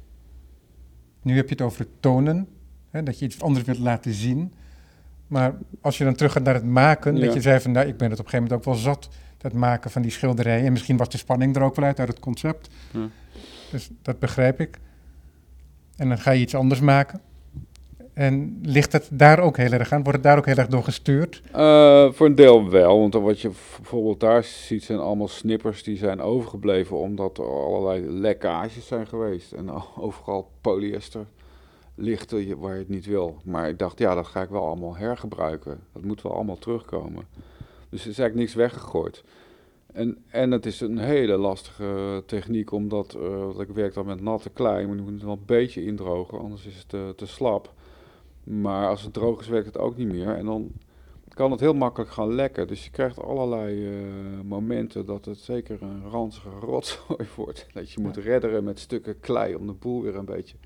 [1.22, 2.48] Nu heb je het over het tonen,
[2.90, 4.52] hè, dat je iets anders wilt laten zien.
[5.26, 7.24] Maar als je dan terug gaat naar het maken, Ja.
[7.24, 9.08] dat je zei van nou, ik ben het op een gegeven moment ook wel zat,
[9.36, 10.66] dat maken van die schilderijen.
[10.66, 12.68] En misschien was de spanning er ook wel uit, uit het concept.
[12.92, 13.08] Ja.
[13.70, 14.80] Dus dat begrijp ik.
[15.96, 17.20] En dan ga je iets anders maken.
[18.14, 20.02] En ligt het daar ook heel erg aan?
[20.02, 21.42] Wordt het daar ook heel erg door gestuurd?
[21.52, 25.96] Eh, voor een deel wel, want wat je bijvoorbeeld daar ziet zijn allemaal snippers die
[25.96, 29.52] zijn overgebleven omdat er allerlei lekkages zijn geweest.
[29.52, 31.26] En overal polyester
[31.94, 33.36] ligt waar je het niet wil.
[33.44, 35.80] Maar ik dacht, ja, dat ga ik wel allemaal hergebruiken.
[35.92, 37.26] Dat moet wel allemaal terugkomen.
[37.88, 39.24] Dus er is eigenlijk niks weggegooid.
[39.94, 44.50] En, en het is een hele lastige techniek, omdat eh, ik werk dan met natte
[44.50, 47.72] klei, maar je moet het wel een beetje indrogen, anders is het te, te slap.
[48.44, 50.36] Maar als het droog is, werkt het ook niet meer.
[50.36, 50.72] En dan
[51.28, 52.66] kan het heel makkelijk gaan lekken.
[52.66, 54.02] Dus je krijgt allerlei eh,
[54.44, 57.66] momenten dat het zeker een ranzige rotzooi wordt.
[57.72, 60.56] Dat je moet redderen met stukken klei om de boel weer een beetje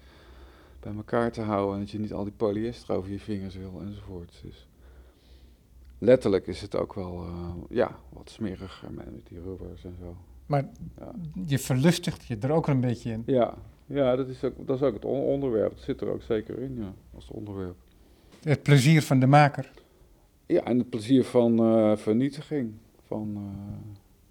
[0.80, 1.74] bij elkaar te houden.
[1.74, 4.40] En dat je niet al die polyester over je vingers wil enzovoort.
[4.42, 4.66] Dus
[5.98, 10.16] letterlijk is het ook wel eh, ja, wat smeriger met die rubbers en zo.
[10.46, 11.12] Maar Ja.
[11.46, 13.22] je verlustigt je er ook een beetje in.
[13.26, 13.54] Ja,
[13.86, 15.70] ja dat, is ook, dat is ook het on- onderwerp.
[15.74, 17.76] Dat zit er ook zeker in, ja, als onderwerp.
[18.42, 19.70] Het plezier van de maker.
[20.46, 22.72] Ja, en het plezier van eh, vernietiging,
[23.06, 23.42] van eh,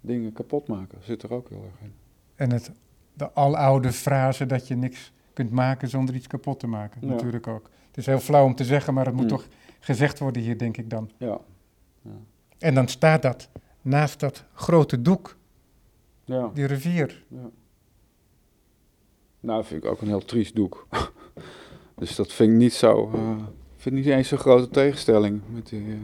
[0.00, 1.92] dingen kapot maken, zit er ook heel erg in.
[2.34, 2.72] En het,
[3.14, 7.00] de aloude frase dat je niks kunt maken zonder iets kapot te maken.
[7.00, 7.06] Ja.
[7.06, 7.70] Natuurlijk ook.
[7.88, 9.28] Het is heel flauw om te zeggen, maar het moet Mm.
[9.28, 9.46] toch
[9.80, 11.10] gezegd worden hier, denk ik dan.
[11.16, 11.40] Ja,
[12.58, 13.48] En dan staat dat
[13.82, 15.36] naast dat grote doek,
[16.24, 16.50] ja.
[16.54, 17.24] die rivier.
[17.28, 17.50] ja.
[19.40, 20.86] Nou, vind ik ook een heel triest doek.
[21.98, 23.36] dus dat vind ik niet zo, eh,
[23.76, 25.98] vind ik niet eens zo'n grote tegenstelling met die, eh,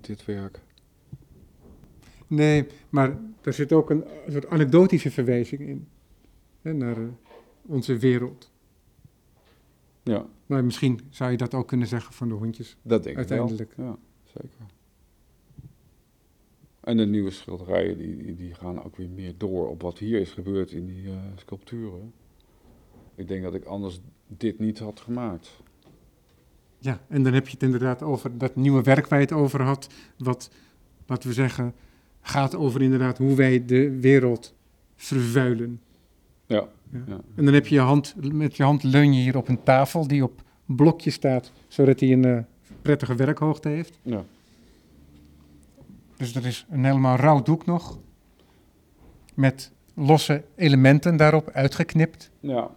[0.00, 0.60] dit werk.
[2.26, 5.88] Nee, maar er zit ook een, soort anekdotische verwijzing in.
[6.62, 7.08] Hè, naar eh,
[7.66, 8.50] onze wereld.
[10.02, 12.76] Ja, Maar misschien zou je dat ook kunnen zeggen van de hondjes.
[12.82, 13.70] dat denk Uiteindelijk.
[13.70, 13.86] ik wel.
[13.86, 14.66] Ja, zeker.
[16.88, 20.20] En de nieuwe schilderijen, die, die, die gaan ook weer meer door op wat hier
[20.20, 22.12] is gebeurd in die eh, sculpturen.
[23.14, 25.60] Ik denk dat ik anders dit niet had gemaakt.
[26.78, 29.62] Ja, en dan heb je het inderdaad over dat nieuwe werk waar je het over
[29.62, 29.88] had.
[30.18, 30.50] Wat,
[31.06, 31.74] laten we zeggen,
[32.20, 34.54] gaat over inderdaad hoe wij de wereld
[34.96, 35.80] vervuilen.
[36.46, 37.02] Ja, Ja.
[37.06, 37.20] ja.
[37.34, 40.06] En dan heb je je hand, met je hand leun je hier op een tafel
[40.06, 42.38] die op blokje staat, zodat hij een eh,
[42.82, 43.98] prettige werkhoogte heeft.
[44.02, 44.24] ja.
[46.18, 47.98] Dus er is een helemaal rauw doek nog,
[49.34, 52.30] met losse elementen daarop uitgeknipt.
[52.40, 52.70] ja.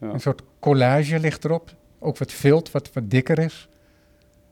[0.00, 0.12] ja.
[0.12, 3.68] Een soort collage ligt erop, ook wat vilt, wat, wat dikker is.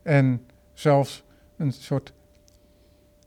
[0.03, 0.41] En
[0.73, 1.23] zelfs
[1.57, 2.13] een soort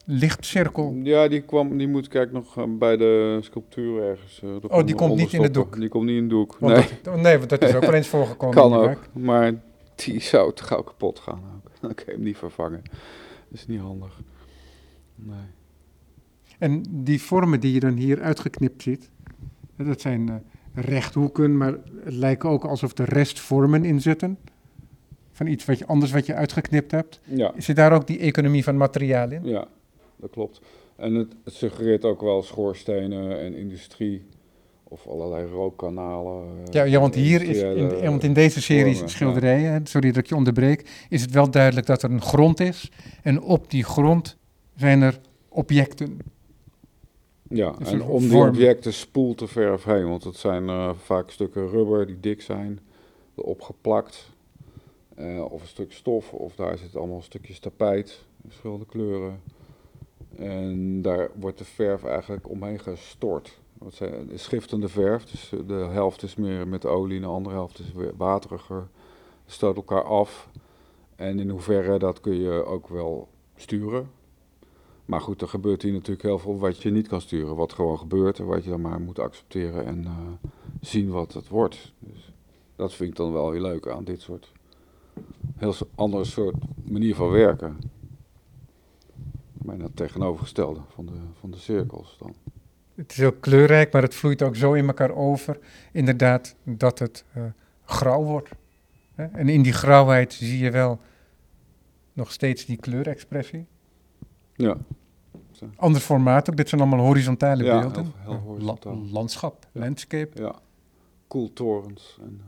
[0.04, 0.94] lichtcirkel.
[1.02, 4.40] Ja, die, kwam, die moet kijk nog eh, bij de sculptuur ergens.
[4.42, 5.80] eh, er die komt niet in het doek?
[5.80, 6.56] Die komt niet in het doek.
[6.58, 8.84] Want nee, dat, oh nee, want dat is ook wel eens voorgekomen kan ook.
[8.84, 9.08] werk.
[9.12, 9.52] Maar
[9.94, 11.70] die zou te gauw kapot gaan ook.
[11.80, 12.82] Dan kan je hem niet vervangen.
[12.84, 14.20] Dat is niet handig.
[15.16, 15.36] Nee.
[16.58, 19.10] En die vormen die je dan hier uitgeknipt ziet,
[19.76, 20.34] hè, dat zijn eh,
[20.74, 21.72] rechthoeken, maar
[22.04, 24.38] het lijken ook alsof er restvormen in zitten.
[25.32, 27.20] Van iets wat je, anders wat je uitgeknipt hebt.
[27.24, 29.44] Ja, Zit daar ook die economie van materiaal in?
[29.44, 29.68] ja,
[30.16, 30.60] dat klopt.
[30.96, 34.26] En het, het suggereert ook wel schoorstenen en industrie.
[34.88, 36.44] Of allerlei rookkanalen.
[36.66, 40.16] eh, Ja, ja want hier is, in, want in deze serie vormen, schilderijen, sorry dat
[40.16, 42.90] ik je onderbreek, is het wel duidelijk dat er een grond is.
[43.22, 44.36] En op die grond
[44.76, 46.18] zijn er objecten.
[47.48, 51.30] Ja, Dus en om die objecten spoelt de verf heen, want het zijn eh, vaak
[51.30, 52.80] stukken rubber die dik zijn,
[53.34, 54.30] erop geplakt.
[55.14, 59.40] Eh, of een stuk stof, of daar zitten allemaal stukjes tapijt, verschillende kleuren.
[60.36, 63.58] En daar wordt de verf eigenlijk omheen gestort.
[63.84, 67.54] Het zijn- is schiftende verf, dus de helft is meer met olie en de andere
[67.54, 68.88] helft is weer wateriger.
[69.44, 70.48] Het stoot elkaar af.
[71.16, 74.10] En in hoeverre dat kun je ook wel sturen.
[75.06, 77.56] Maar goed, er gebeurt hier natuurlijk heel veel wat je niet kan sturen.
[77.56, 80.12] Wat gewoon gebeurt en wat je dan maar moet accepteren en eh,
[80.80, 81.92] zien wat het wordt.
[81.98, 82.32] Dus
[82.76, 84.52] dat vind ik dan wel weer leuk aan dit soort
[85.56, 87.78] heel andere soort manier van werken.
[89.52, 92.34] Bijna het tegenovergestelde van de, van de cirkels dan.
[92.94, 95.58] Het is heel kleurrijk, maar het vloeit ook zo in elkaar over,
[95.92, 97.42] inderdaad, dat het eh,
[97.84, 98.48] grauw wordt.
[99.14, 101.00] En in die grauwheid zie je wel
[102.12, 103.66] nog steeds die kleurexpressie.
[104.56, 104.76] Ja,
[105.76, 108.02] Ander formaat ook, dit zijn allemaal horizontale Ja, beelden.
[108.04, 108.96] heel- heel Eh, horizontaal.
[108.96, 109.80] la- landschap, Ja.
[109.80, 110.40] landscape.
[110.42, 110.54] ja.
[111.26, 112.44] Koeltorens en uh,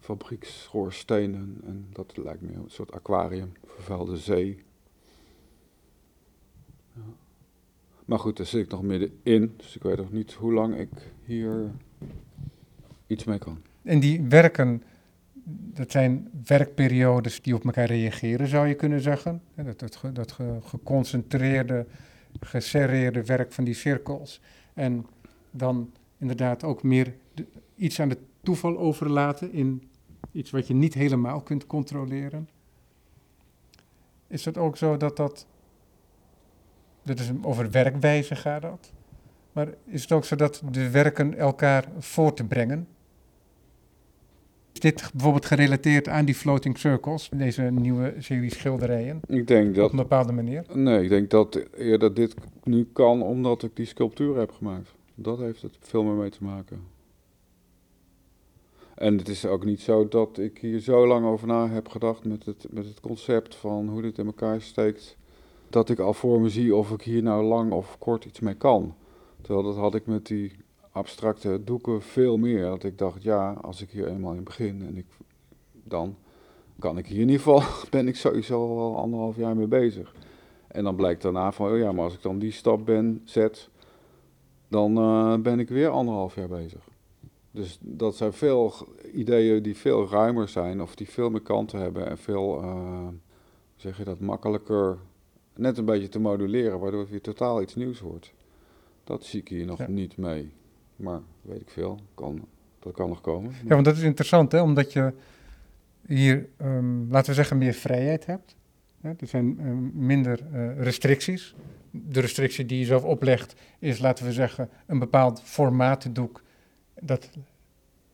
[0.00, 1.60] fabriekschoorstenen.
[1.66, 4.62] En dat lijkt me een soort aquarium, vervuilde zee.
[6.94, 7.00] Ja.
[8.04, 9.54] Maar goed, daar zit ik nog middenin.
[9.56, 10.90] Dus ik weet nog niet hoe lang ik
[11.24, 11.70] hier
[13.06, 13.58] iets mee kan.
[13.82, 14.82] En die werken,
[15.44, 19.42] dat zijn werkperiodes die op elkaar reageren, zou je kunnen zeggen.
[19.54, 21.86] Dat, dat, dat ge- geconcentreerde,
[22.40, 24.40] geserreerde werk van die cirkels.
[24.74, 25.06] En
[25.50, 27.14] dan inderdaad ook meer
[27.74, 29.82] iets aan het toeval overlaten in
[30.32, 32.48] iets wat je niet helemaal kunt controleren.
[34.26, 35.46] Is het ook zo dat dat,
[37.02, 38.92] dat is over werkwijze gaat dat,
[39.52, 42.88] maar is het ook zo dat de werken elkaar voor te brengen?
[44.80, 49.74] Is dit bijvoorbeeld gerelateerd aan die floating circles, deze nieuwe serie schilderijen, Ik denk op
[49.74, 50.64] dat een bepaalde manier?
[50.72, 54.94] Nee, ik denk dat eerder dit nu kan omdat ik die sculptuur heb gemaakt.
[55.14, 56.80] Dat heeft het veel meer mee te maken.
[58.94, 62.24] En het is ook niet zo dat ik hier zo lang over na heb gedacht
[62.24, 65.16] met het, met het concept van hoe dit in elkaar steekt.
[65.68, 68.54] Dat ik al voor me zie of ik hier nou lang of kort iets mee
[68.54, 68.94] kan.
[69.40, 70.52] Terwijl dat had ik met die
[70.92, 72.62] abstracte doeken veel meer.
[72.62, 75.06] Dat ik dacht, ja, als ik hier eenmaal in begin en ik
[75.84, 76.16] dan
[76.78, 80.14] kan ik hier in ieder geval, ben ik sowieso al anderhalf jaar mee bezig.
[80.66, 83.68] En dan blijkt daarna van, oh ja, maar als ik dan die stap ben, zet,
[84.68, 86.88] dan eh, ben ik weer anderhalf jaar bezig.
[87.50, 88.72] Dus dat zijn veel
[89.12, 92.72] ideeën die veel ruimer zijn, of die veel meer kanten hebben en veel, eh,
[93.06, 93.12] hoe
[93.76, 94.98] zeg je dat, makkelijker
[95.54, 98.32] net een beetje te moduleren, waardoor het weer totaal iets nieuws wordt.
[99.04, 99.88] Dat zie ik hier nog Ja.
[99.88, 100.52] niet mee.
[101.00, 102.46] Maar weet ik veel, kan,
[102.78, 103.52] dat kan nog komen.
[103.62, 104.60] Ja, want dat is interessant, hè?
[104.60, 105.12] omdat je
[106.06, 108.56] hier, ehm, laten we zeggen, meer vrijheid hebt.
[109.00, 111.54] Er zijn ehm, minder eh, restricties.
[111.90, 116.42] De restrictie die je zelf oplegt is, laten we zeggen, een bepaald formaatdoek
[117.00, 117.30] dat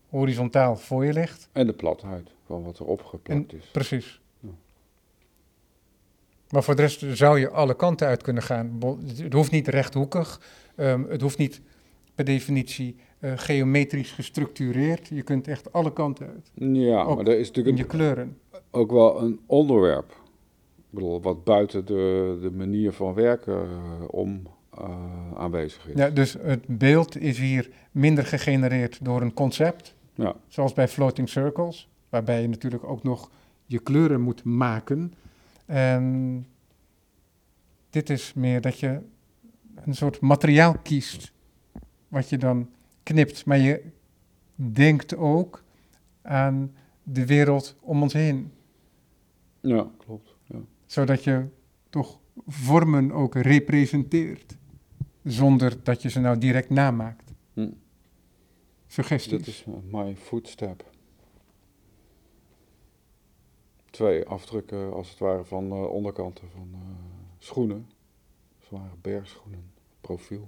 [0.09, 1.49] horizontaal voor je ligt.
[1.51, 3.69] En de platheid van wat er opgeplakt is.
[3.71, 4.21] Precies.
[4.39, 4.49] Ja.
[6.49, 8.79] Maar voor de rest zou je alle kanten uit kunnen gaan.
[9.17, 10.41] Het hoeft niet rechthoekig.
[10.75, 11.61] ehm, het hoeft niet
[12.17, 15.07] per definitie eh, geometrisch gestructureerd.
[15.07, 16.51] Je kunt echt alle kanten uit.
[16.75, 18.37] Ja, Ook maar er is In natuurlijk je een- kleuren.
[18.71, 20.09] ook wel een onderwerp.
[20.77, 23.69] Ik bedoel, wat buiten de, de manier van werken eh,
[24.07, 24.41] om
[24.77, 25.95] eh, aanwezig is.
[25.95, 30.35] Ja, dus het beeld is hier minder gegenereerd door een concept, Ja.
[30.47, 33.29] zoals bij floating circles, waarbij je natuurlijk ook nog
[33.65, 35.13] je kleuren moet maken.
[35.65, 36.45] En
[37.89, 38.99] dit is meer dat je
[39.85, 41.31] een soort materiaal kiest,
[42.07, 42.69] wat je dan
[43.03, 43.83] knipt, maar je
[44.55, 45.63] denkt ook
[46.21, 48.51] aan de wereld om ons heen,
[49.61, 50.35] ja, klopt.
[50.45, 50.59] Ja.
[50.85, 51.45] zodat je
[51.89, 54.57] toch vormen ook representeert,
[55.23, 57.33] zonder dat je ze nou direct namaakt.
[57.53, 57.69] Hm.
[58.87, 59.37] Suggesties.
[59.37, 60.85] Dit is my footstep.
[63.89, 66.79] Twee afdrukken als het ware van eh, onderkanten van eh,
[67.39, 67.89] schoenen.
[68.59, 70.47] Zware bergschoenen, profiel.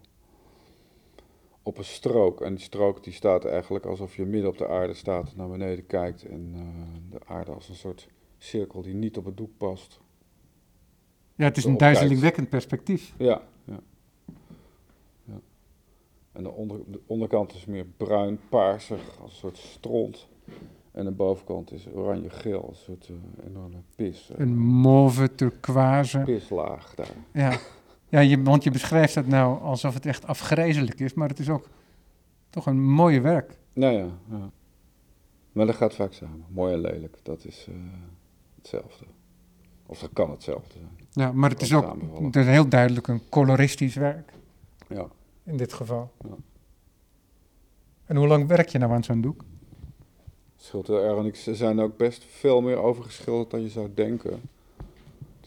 [1.69, 2.41] Op een strook.
[2.41, 5.85] En die strook die staat eigenlijk alsof je midden op de aarde staat naar beneden
[5.85, 6.23] kijkt.
[6.23, 6.61] En eh,
[7.09, 8.07] de aarde als een soort
[8.37, 9.99] cirkel die niet op het doek past.
[11.35, 13.13] Ja, het is een duizelingwekkend perspectief.
[13.17, 13.79] Ja, ja.
[15.23, 15.39] ja.
[16.31, 20.27] En de, onder, de onderkant is meer bruin, paarsig, als een soort stront.
[20.91, 24.29] En de bovenkant is oranje-geel, als een soort eh, enorme pis.
[24.29, 26.19] eh, Een mauve turquoise.
[26.19, 27.13] pislaag daar.
[27.33, 27.57] Ja,
[28.09, 31.49] ja je, want je beschrijft het nou alsof het echt afgrijzelijk is, maar het is
[31.49, 31.67] ook
[32.49, 33.57] toch een mooie werk.
[33.73, 34.49] Nou ja, ja.
[35.51, 36.45] Maar dat gaat vaak samen.
[36.49, 37.75] Mooi en lelijk, dat is eh,
[38.55, 39.05] hetzelfde.
[39.85, 41.07] Of dat kan hetzelfde zijn.
[41.11, 44.33] Ja, maar het is ook het is heel duidelijk een coloristisch werk.
[44.89, 45.07] Ja.
[45.43, 46.11] In dit geval.
[46.23, 46.35] Ja.
[48.05, 49.41] En hoe lang werk je nou aan zo'n doek?
[50.55, 51.17] Het scheelt heel erg.
[51.17, 54.41] En ik- ze zijn er ook best veel meer over geschilderd dan je zou denken.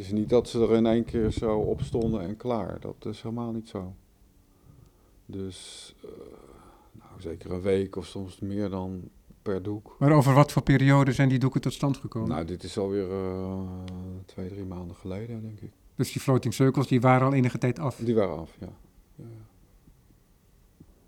[0.02, 2.80] Het is niet dat ze er in één keer zo op stonden en klaar.
[2.80, 3.94] Dat is helemaal niet zo.
[5.26, 6.10] Dus eh,
[6.92, 9.08] nou, zeker een week of soms meer dan
[9.42, 9.96] per doek.
[9.98, 12.28] Maar over wat voor periode zijn die doeken tot stand gekomen?
[12.28, 13.60] Nou, dit is alweer eh
[14.24, 15.72] twee, drie maanden geleden, denk ik.
[15.94, 17.96] Dus die floating circles die waren al enige tijd af.
[17.96, 18.72] Die waren af, ja.
[19.16, 19.24] ja.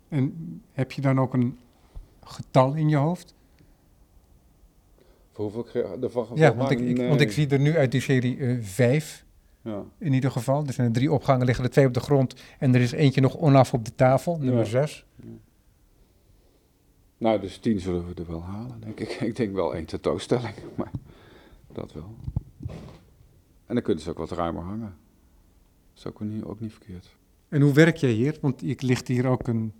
[0.07, 1.57] En heb je dan ook een
[2.23, 3.35] getal in je hoofd?
[5.35, 5.73] Hoeveel ik
[6.03, 7.07] ervan Ja, want ik, ik- Nee.
[7.09, 9.25] want ik zie er nu uit die serie eh, vijf
[9.61, 9.83] Ja.
[9.97, 10.65] in ieder geval.
[10.67, 12.35] Er zijn er drie opgangen, liggen er twee op de grond.
[12.59, 14.69] En er is eentje nog onaf op de tafel, nummer Ja.
[14.69, 15.05] zes.
[17.17, 19.09] Nou, dus tien zullen we er wel halen, denk ik.
[19.29, 20.91] Ik denk wel één tentoonstelling, maar
[21.73, 22.15] dat wel.
[23.65, 24.95] En dan kunnen ze ook wat ruimer hangen.
[25.93, 27.15] Dat is ook niet, ook niet verkeerd.
[27.49, 28.37] En hoe werk jij hier?
[28.41, 29.73] Want ik licht hier ook een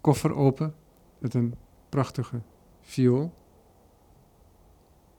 [0.00, 0.74] koffer open
[1.18, 1.54] met een
[1.88, 2.40] prachtige
[2.80, 3.32] viool.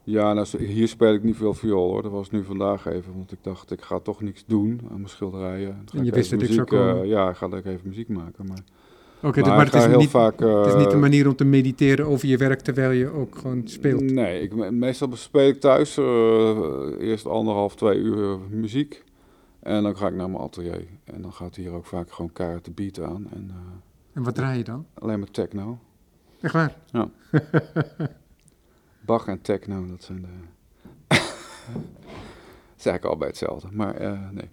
[0.04, 2.02] Ja, nou, hier speel ik niet veel viool hoor.
[2.02, 5.08] Dat was nu vandaag even, want ik dacht ik ga toch niks doen aan mijn
[5.08, 5.68] schilderijen.
[5.94, 7.06] En je ik wist dat ik zou eh, komen.
[7.08, 8.46] ja, ik ga lekker even muziek maken.
[8.46, 8.58] Maar,
[9.22, 10.40] Oké, maar, maar, ik het, is heel niet, vaak...
[10.40, 13.36] het is niet eh, een manier om te mediteren over je werk terwijl je ook
[13.38, 14.00] gewoon speelt.
[14.02, 16.56] Nee, ik, me- meestal speel ik thuis eh,
[16.98, 19.04] eerst anderhalf, twee uur muziek.
[19.60, 20.86] En dan ga ik naar mijn atelier.
[21.04, 23.26] En dan gaat hier ook vaak gewoon keihard de beat aan.
[23.32, 23.56] En eh,
[24.12, 24.86] En wat draai je dan?
[24.94, 25.78] alleen maar techno.
[26.40, 26.76] Echt waar?
[29.04, 30.28] Bach en techno, dat zijn de...
[31.08, 31.18] dat
[32.78, 34.48] is eigenlijk allebei hetzelfde, maar eh, nee.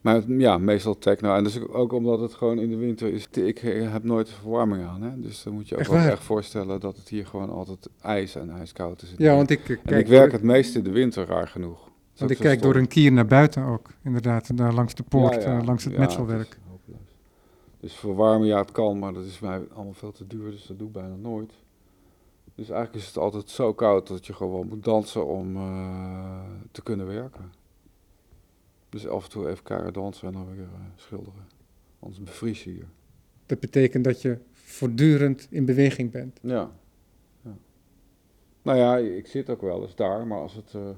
[0.00, 1.34] Maar het- ja, meestal techno.
[1.34, 3.28] En dus ook omdat het gewoon in de winter is.
[3.32, 5.20] Ik eh, heb nooit verwarming aan, hè.
[5.20, 8.34] Dus dan moet je ook Echt wel echt voorstellen dat het hier gewoon altijd ijs
[8.34, 9.14] en ijskoud is.
[9.16, 11.78] Ja, want ik, eh, En kijk, ik werk het meest in de winter, raar genoeg.
[11.84, 13.88] Dat want ik kijk door een kier naar buiten ook.
[14.02, 15.64] Inderdaad, daar langs de poort, Ja, ja.
[15.64, 16.58] langs het Ja, metselwerk.
[17.80, 20.78] Dus verwarmen, ja, het kan, maar dat is mij allemaal veel te duur, dus dat
[20.78, 21.52] doe ik bijna nooit.
[22.54, 26.40] Dus eigenlijk is het altijd zo koud dat je gewoon moet dansen om eh,
[26.70, 27.52] te kunnen werken.
[28.88, 31.46] Dus af en toe even keihard dansen en dan weer eh, schilderen.
[32.00, 32.86] Anders bevries je hier.
[33.46, 36.38] Dat betekent dat je voortdurend in beweging bent.
[36.42, 36.70] Ja.
[37.42, 37.56] ja.
[38.62, 40.88] Nou ja, ik zit ook wel eens daar, maar als het, eh,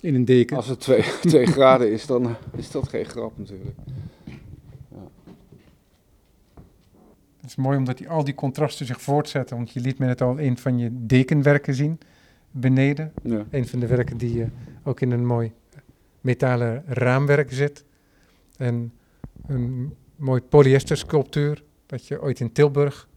[0.00, 0.56] In een deken.
[0.56, 0.80] als het
[1.20, 3.76] 2 graden is, dan is dat geen grap natuurlijk.
[7.46, 9.56] Het is mooi omdat die, al die contrasten zich voortzetten.
[9.56, 11.98] Want je liet me net al een van je dekenwerken zien
[12.50, 13.12] beneden.
[13.22, 13.46] Ja.
[13.50, 14.48] Een van de werken die eh,
[14.84, 15.52] ook in een mooi
[16.20, 17.84] metalen raamwerk zit.
[18.56, 18.92] En
[19.46, 23.08] een mooi polyester sculptuur dat je ooit in Tilburg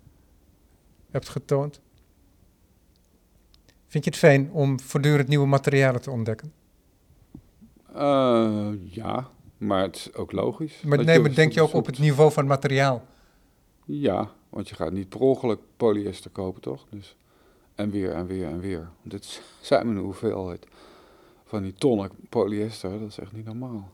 [1.12, 1.82] hebt getoond.
[3.88, 6.54] Vind je het fijn om voortdurend nieuwe materialen te ontdekken?
[7.94, 9.28] Eh, ja,
[9.58, 10.82] maar het is ook logisch.
[10.82, 13.08] Maar, nee, maar denk je ook op het niveau van materiaal?
[13.92, 16.86] Ja, want je gaat niet per ongeluk polyester kopen, toch?
[16.90, 17.16] Dus,
[17.76, 18.90] en weer en weer en weer.
[19.02, 20.68] Dit zijn een hoeveelheid
[21.46, 23.92] van die tonnen polyester, dat is echt niet normaal.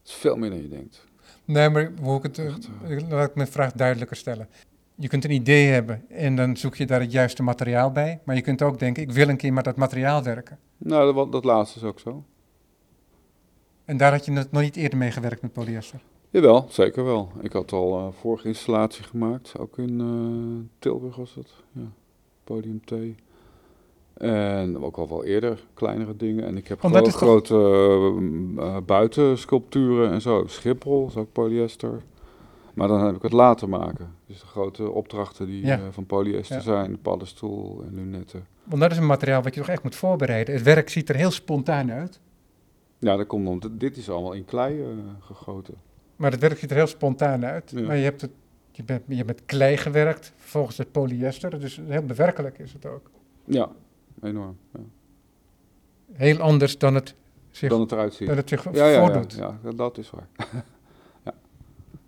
[0.00, 1.06] Het is veel meer dan je denkt.
[1.44, 4.48] Nee, maar hoe ik het, eh, laat ik mijn vraag duidelijker stellen.
[4.94, 8.20] Je kunt een idee hebben en dan zoek je daar het juiste materiaal bij.
[8.24, 10.58] Maar je kunt ook denken, ik wil een keer met dat materiaal werken.
[10.76, 12.24] Nou, dat, dat laatste is ook zo.
[13.84, 16.00] En daar had je net nog niet eerder mee gewerkt met polyester.
[16.30, 17.28] Jawel, zeker wel.
[17.40, 21.54] Ik had al een vorige installatie gemaakt, ook in eh, Tilburg was dat.
[21.72, 21.82] Ja,
[22.44, 22.92] podium T.
[24.14, 26.44] En ook al wel eerder kleinere dingen.
[26.44, 27.54] En ik heb gewoon toch- grote
[28.58, 30.44] eh, eh, buitensculpturen en zo.
[30.46, 32.02] Schiphol is ook polyester.
[32.74, 34.14] Maar dan heb ik het laten maken.
[34.26, 35.76] Dus de grote opdrachten die Ja.
[35.78, 36.62] eh, van polyester Ja.
[36.62, 37.00] zijn.
[37.00, 38.46] Paddenstoel en lunetten.
[38.64, 40.54] Want dat is een materiaal wat je toch echt moet voorbereiden.
[40.54, 42.20] Het werk ziet er heel spontaan uit.
[42.98, 43.60] Ja, dat komt om.
[43.78, 44.88] Dit is allemaal in klei eh,
[45.20, 45.74] gegoten.
[46.18, 47.70] Maar het werk ziet er heel spontaan uit.
[47.70, 47.86] Ja.
[47.86, 48.30] Maar je hebt, het,
[48.70, 51.60] je, bent, je met klei gewerkt, volgens het polyester.
[51.60, 53.10] Dus heel bewerkelijk is het ook.
[53.44, 53.70] Ja,
[54.22, 54.56] enorm.
[54.72, 54.80] Ja.
[56.12, 57.14] Heel anders dan het
[57.50, 58.28] zich, Dan het eruit ziet.
[58.28, 59.32] dan het zich ja, ja, ja, voordoet.
[59.32, 60.28] ja, dat- dat is waar.
[61.24, 61.34] ja.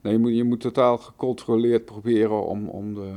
[0.00, 3.12] Nee, je moet, je moet totaal gecontroleerd proberen om, om, de,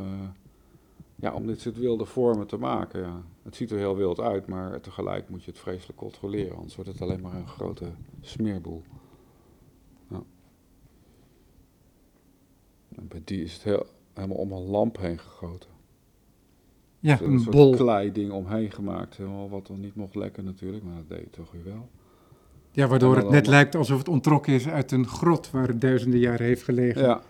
[1.16, 3.02] ja, om dit soort wilde vormen te maken.
[3.02, 3.22] Ja.
[3.44, 6.56] Het ziet er heel wild uit, maar tegelijk moet je het vreselijk controleren.
[6.56, 7.86] Anders wordt het alleen maar een grote
[8.22, 8.84] smeerboel.
[12.96, 15.70] En bij die is het heel, helemaal om een lamp heen gegoten.
[17.00, 17.76] Ja, een soort bol.
[17.76, 19.18] klei ding omheen gemaakt.
[19.18, 21.90] Helemaal wat dan niet mocht lekken natuurlijk, maar dat deed het toch weer wel.
[22.72, 25.82] Ja, waardoor het net allemaal- lijkt alsof het ontrokken is uit een grot waar het
[25.82, 27.02] duizenden jaren heeft gelegen.
[27.02, 27.22] Ja,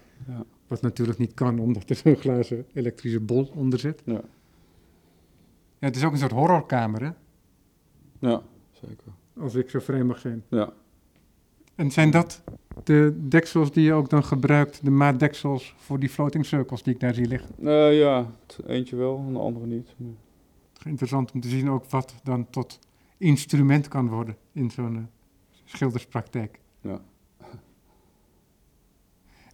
[0.68, 4.02] Wat natuurlijk niet kan, omdat er zo'n glazen elektrische bol onder zit.
[4.06, 4.14] ja,
[5.80, 7.10] Ja, het is ook een soort horrorkamer, hè?
[8.30, 8.42] ja,
[8.72, 9.12] zeker.
[9.40, 10.44] Als ik zo vrij mag zijn.
[10.50, 10.74] Ja.
[11.76, 12.44] En zijn dat
[12.84, 17.00] de deksels die je ook dan gebruikt, de maatdeksels voor die floating circles die ik
[17.00, 17.50] daar zie liggen?
[17.60, 18.26] Uh, ja,
[18.68, 19.94] eentje wel, een andere niet.
[19.98, 20.16] Nee.
[20.86, 22.80] Interessant om te zien ook wat dan tot
[23.18, 25.02] instrument kan worden in zo'n uh,
[25.64, 26.60] schilderspraktijk.
[26.82, 27.02] Ja.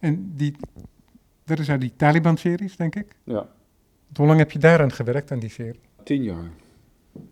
[0.00, 0.56] En die,
[1.44, 3.16] dat is uit die Taliban-series, denk ik?
[3.24, 3.48] Ja.
[4.16, 5.80] Hoe lang heb je daaraan gewerkt, aan die serie?
[6.02, 6.50] Tien jaar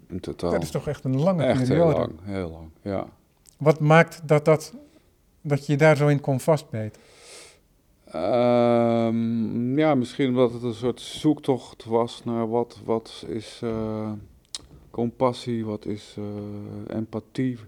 [0.08, 0.50] in totaal.
[0.50, 1.94] Dat is toch echt een lange echt periode?
[1.94, 3.06] heel lang, heel lang, ja.
[3.58, 4.74] Wat maakt dat, dat,
[5.40, 7.02] dat je daar zo in kon vastbijten?
[8.14, 14.12] Um, ja, misschien omdat het een soort zoektocht was naar wat, wat is uh,
[14.90, 17.58] compassie, wat is uh, empathie.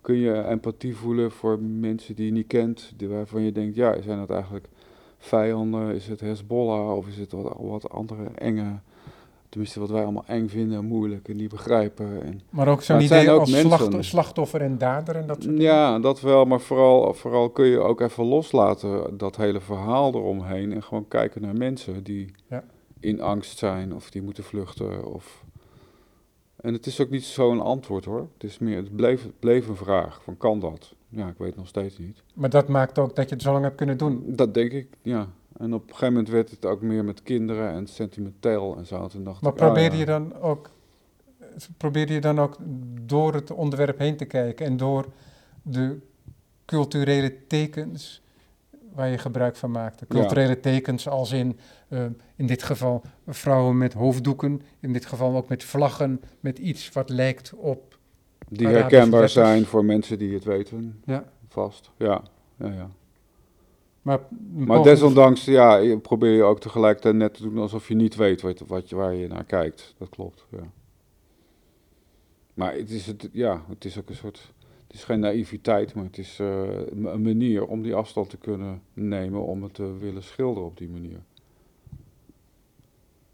[0.00, 4.02] Kun je empathie voelen voor mensen die je niet kent, die, waarvan je denkt, ja,
[4.02, 4.68] zijn dat eigenlijk
[5.18, 5.94] vijanden?
[5.94, 8.78] Is het Hezbollah of is het wat, wat andere enge
[9.48, 12.22] Tenminste, wat wij allemaal eng vinden, moeilijk en niet begrijpen.
[12.22, 15.98] En, maar ook zo'n idee ook als slacht, slachtoffer en dader en dat soort Ja,
[15.98, 20.72] dat wel, maar vooral, vooral kun je ook even loslaten dat hele verhaal eromheen.
[20.72, 22.64] En gewoon kijken naar mensen die ja.
[23.00, 25.04] in angst zijn of die moeten vluchten.
[25.04, 25.44] Of...
[26.56, 28.28] En het is ook niet zo'n antwoord hoor.
[28.34, 30.94] Het, is meer, het, bleef, het bleef een vraag van kan dat?
[31.08, 32.22] Ja, ik weet nog steeds niet.
[32.34, 34.22] Maar dat maakt ook dat je het zo lang hebt kunnen doen?
[34.26, 35.28] Dat denk ik, ja.
[35.58, 39.06] En op een gegeven moment werd het ook meer met kinderen en sentimenteel en zo.
[39.06, 40.70] Toen dacht maar ik, probeerde ah, je dan ook,
[41.76, 42.56] probeerde je dan ook
[43.00, 45.06] door het onderwerp heen te kijken en door
[45.62, 45.98] de
[46.64, 48.22] culturele tekens
[48.94, 50.06] waar je gebruik van maakte?
[50.06, 50.60] Culturele ja.
[50.60, 52.04] tekens als in, uh,
[52.36, 57.08] in dit geval vrouwen met hoofddoeken, in dit geval ook met vlaggen, met iets wat
[57.08, 57.98] lijkt op.
[58.48, 61.02] Die herkenbaar zijn voor mensen die het weten.
[61.04, 61.24] Ja.
[61.48, 62.22] Vast, ja.
[62.56, 62.90] ja, ja.
[64.02, 64.20] Maar,
[64.54, 68.58] maar desondanks, ja, probeer je ook tegelijkertijd net te doen alsof je niet weet wat,
[68.58, 69.94] wat je, waar je naar kijkt.
[69.98, 70.70] Dat klopt, ja.
[72.54, 74.52] Maar het is, het, ja, het is ook een soort,
[74.86, 78.82] het is geen naïviteit, maar het is uh, een manier om die afstand te kunnen
[78.92, 81.20] nemen, om het te willen schilderen op die manier.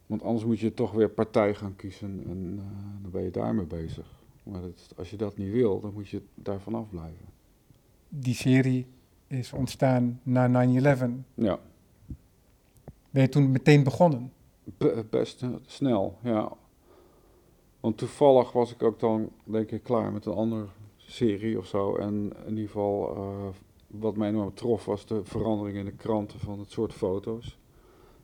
[0.07, 3.67] Want anders moet je toch weer partij gaan kiezen en uh, dan ben je daarmee
[3.67, 4.07] bezig.
[4.43, 4.61] Maar
[4.97, 7.27] als je dat niet wil, dan moet je daar vanaf blijven.
[8.09, 8.87] Die serie
[9.35, 11.11] is ontstaan na 9-11.
[11.35, 11.59] Ja.
[13.11, 14.33] Ben je toen meteen begonnen?
[14.65, 16.53] Be best snel, ja.
[17.81, 20.67] Want toevallig was ik ook dan, denk ik, klaar met een andere
[20.97, 21.97] serie of zo.
[21.97, 23.47] En in ieder geval, uh,
[23.87, 27.59] wat mij enorm trof, was de verandering in de kranten van het soort foto's.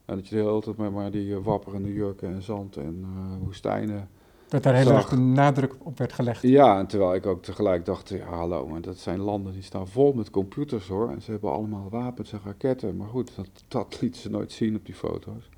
[0.05, 2.99] En dat je de hele tijd met maar die uh, wapperende jurken en zand en
[3.01, 4.11] uh, woestijnen
[4.51, 6.43] dat daar heel erg de nadruk op werd gelegd.
[6.43, 9.89] Ja, en terwijl ik ook tegelijk dacht, ja, hallo, maar dat zijn landen die staan
[9.89, 11.11] vol met computers hoor.
[11.11, 12.97] En ze hebben allemaal wapens en raketten.
[12.97, 15.49] Maar goed, dat, dat liet ze nooit zien op die foto's.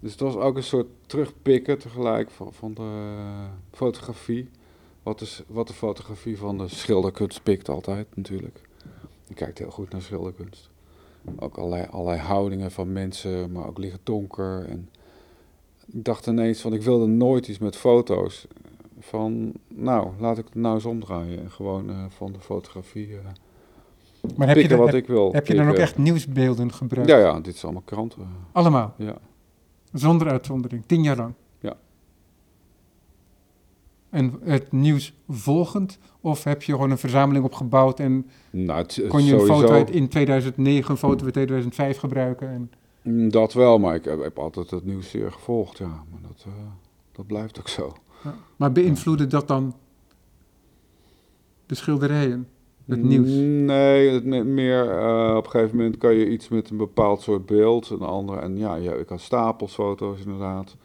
[0.00, 2.90] Dus het was ook een soort terugpikken tegelijk van, van de
[3.70, 4.50] fotografie.
[5.02, 8.60] Wat, is, wat de fotografie van de schilderkunst pikt altijd natuurlijk.
[9.26, 10.70] Je kijkt heel goed naar schilderkunst.
[11.36, 14.88] Ook allerlei, allerlei houdingen van mensen, maar ook liggen donker en
[15.86, 18.46] ik dacht ineens van ik wilde nooit iets met foto's.
[18.98, 23.16] Van nou, laat ik het nou eens omdraaien en gewoon uh, van de fotografie uh,
[24.36, 25.32] maar heb je dan, wat heb, ik wil.
[25.32, 27.10] Heb je dan ook echt nieuwsbeelden gebruikt?
[27.10, 28.28] Ja, ja, dit is allemaal kranten.
[28.52, 28.94] Allemaal?
[28.98, 29.16] Ja.
[29.92, 31.32] Zonder uitzondering, tien jaar lang?
[31.60, 31.76] Ja.
[34.10, 35.98] En het nieuws volgend?
[36.20, 39.60] Of heb je gewoon een verzameling opgebouwd en nou, het, het kon je een sowieso...
[39.60, 42.48] foto uit in 2009, een foto uit 2005 gebruiken?
[42.48, 42.70] En...
[43.04, 46.04] Mm, Dat wel, maar ik heb, heb altijd het nieuws zeer gevolgd, ja.
[46.10, 46.52] Maar dat, uh,
[47.12, 47.92] dat blijft ook zo.
[48.24, 48.34] Ja.
[48.56, 49.74] Maar beïnvloedde dat dan
[51.66, 52.48] de schilderijen,
[52.84, 53.28] het nieuws?
[53.66, 57.46] Nee, het, meer uh, op een gegeven moment kan je iets met een bepaald soort
[57.46, 58.40] beeld, een andere.
[58.40, 60.76] En ja, ja ik had stapels foto's inderdaad.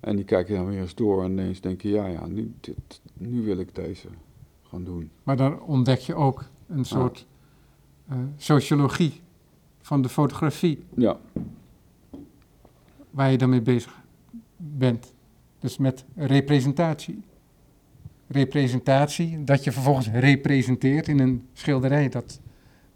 [0.00, 2.54] En die kijk je dan weer eens door en ineens denk je, ja, ja, nu,
[2.60, 4.08] dit, nu wil ik deze
[4.62, 5.10] gaan doen.
[5.22, 7.26] Maar dan ontdek je ook een soort
[8.12, 9.20] uh, sociologie
[9.86, 10.84] van de fotografie.
[10.94, 11.16] Ja.
[13.10, 14.02] Waar je dan mee bezig
[14.56, 15.12] bent.
[15.58, 17.22] Dus met representatie.
[18.26, 22.40] Representatie, dat je vervolgens representeert in een schilderij, dat,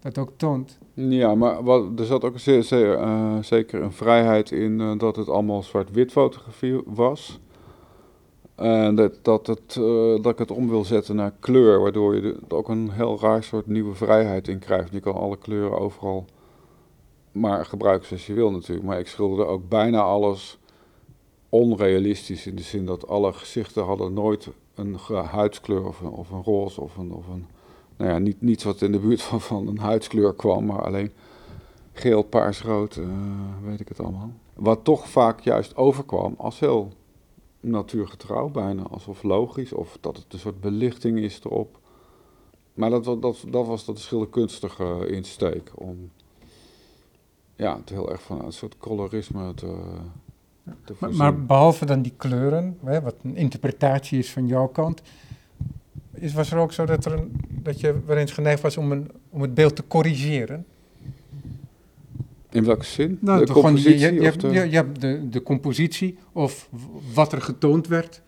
[0.01, 0.79] dat ook toont.
[0.95, 5.17] Ja, maar wat, er zat ook zeer, zeer, uh, zeker een vrijheid in uh, dat
[5.17, 7.41] het allemaal zwart-wit fotografie was.
[8.55, 12.39] En dat, dat, het, uh, dat ik het om wil zetten naar kleur, waardoor je
[12.49, 14.93] er ook een heel raar soort nieuwe vrijheid in krijgt.
[14.93, 16.27] Je kan alle kleuren overal
[17.33, 18.87] maar gebruiken zoals je wil natuurlijk.
[18.87, 20.59] Maar ik schilderde ook bijna alles
[21.49, 26.01] onrealistisch in de zin dat alle gezichten hadden nooit een huidskleur of
[26.31, 27.47] een, roze of een, of een
[27.97, 31.13] nou ja, niet, niets wat in de buurt van, van een huidskleur kwam, maar alleen
[31.93, 33.09] geel, paars, rood, uh,
[33.63, 34.33] weet ik het allemaal.
[34.55, 36.93] Wat toch vaak juist overkwam als heel
[37.61, 41.79] natuurgetrouw, bijna alsof logisch, of dat het een soort belichting is erop.
[42.75, 45.71] Maar dat, dat, dat was dat schilderkunstige insteek.
[45.75, 46.11] Om
[47.61, 49.77] ja, het heel erg van een soort colorisme te,
[50.85, 55.03] te maar, maar, behalve dan die kleuren, hè, wat een interpretatie is van jouw kant,
[56.13, 58.93] is, was er ook zo dat, er een, dat je wel eens geneigd was om,
[58.93, 60.67] een, om het beeld te corrigeren?
[62.51, 63.19] In welke zin?
[63.21, 63.99] Nou, de compositie?
[63.99, 64.53] je.
[64.53, 66.69] Je, je, hebt de, de compositie of
[67.15, 68.23] wat er getoond werd.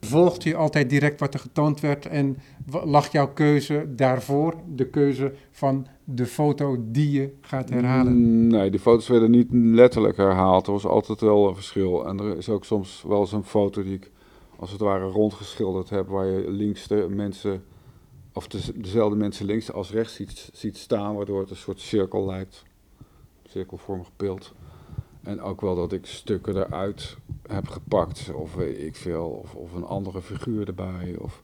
[0.00, 2.36] Volgt je altijd direct wat er getoond werd en
[2.84, 8.12] lag jouw keuze daarvoor de keuze van de foto die je gaat herhalen?
[8.12, 10.66] Mm, nee, die foto's werden niet letterlijk herhaald.
[10.66, 12.06] Er was altijd wel een verschil.
[12.06, 14.10] En er is ook soms wel eens een foto die ik
[14.56, 17.64] als het ware rondgeschilderd heb, waar je links de mensen,
[18.32, 22.64] of dezelfde mensen links als rechts ziet, ziet staan, waardoor het een soort cirkel lijkt
[23.48, 24.54] cirkelvormig beeld.
[25.22, 27.16] En ook wel dat ik stukken eruit
[27.46, 31.16] heb gepakt, of weet ik veel, of, of een andere figuur erbij.
[31.18, 31.42] Of,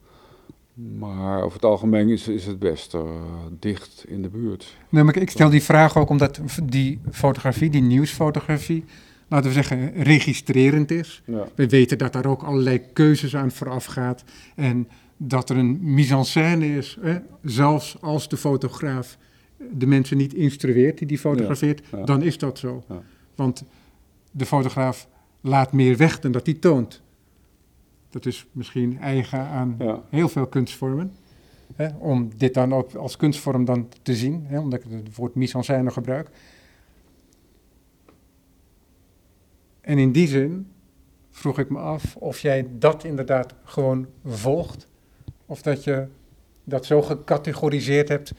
[0.99, 3.03] maar over het algemeen is, is het best uh,
[3.61, 4.77] dicht in de buurt.
[4.89, 8.85] Nee, maar ik stel die vraag ook omdat die fotografie, die nieuwsfotografie,
[9.29, 11.23] laten we zeggen, registrerend is.
[11.25, 11.47] Ja.
[11.55, 14.25] We weten dat daar ook allerlei keuzes aan vooraf gaat.
[14.55, 17.19] En dat er een mise en scène is, hè?
[17.43, 19.19] zelfs als de fotograaf
[19.73, 22.85] de mensen niet instrueert die die fotografeert, dan is dat zo.
[23.35, 23.65] Want
[24.31, 25.09] de fotograaf
[25.41, 27.03] laat meer weg dan dat hij toont.
[28.11, 29.77] Dat is misschien eigen aan
[30.11, 31.13] heel veel kunstvormen.
[31.75, 35.35] Hè, om dit dan ook als kunstvorm dan te zien, hè, omdat ik het woord
[35.35, 36.31] mise en scène gebruik.
[39.81, 40.69] En in die zin
[41.31, 44.89] vroeg ik me af of jij dat inderdaad gewoon volgt.
[45.47, 46.07] Of dat je
[46.65, 48.35] dat zo gecategoriseerd hebt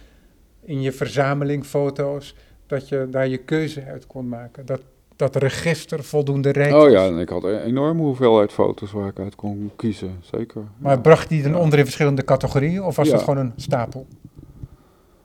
[0.61, 2.35] in je verzameling foto's,
[2.67, 4.65] dat je daar je keuze uit kon maken.
[4.65, 4.81] Dat
[5.15, 9.19] dat register voldoende rijk Oh ja, en ik had een enorme hoeveelheid foto's waar ik
[9.19, 10.63] uit kon kiezen, zeker.
[10.77, 13.13] Maar bracht die dan onder in verschillende categorieën of was ja.
[13.13, 14.07] dat gewoon een stapel?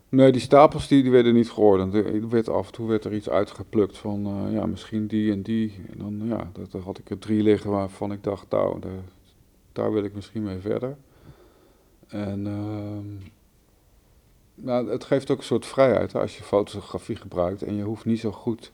[0.08, 1.94] Nee, die stapels die, die werden niet geordend.
[1.94, 5.42] Er werd af en toe werd er iets uitgeplukt van, uh, ja, misschien die en
[5.42, 5.80] die.
[5.92, 8.90] En dan, ja, dat, had ik er drie liggen waarvan ik dacht, nou, daar,
[9.72, 10.96] daar wil ik misschien mee verder.
[12.08, 12.46] En...
[12.46, 13.28] Uh,
[14.62, 18.20] nou, het geeft ook een soort vrijheid als je fotografie gebruikt en je hoeft niet
[18.20, 18.72] zo goed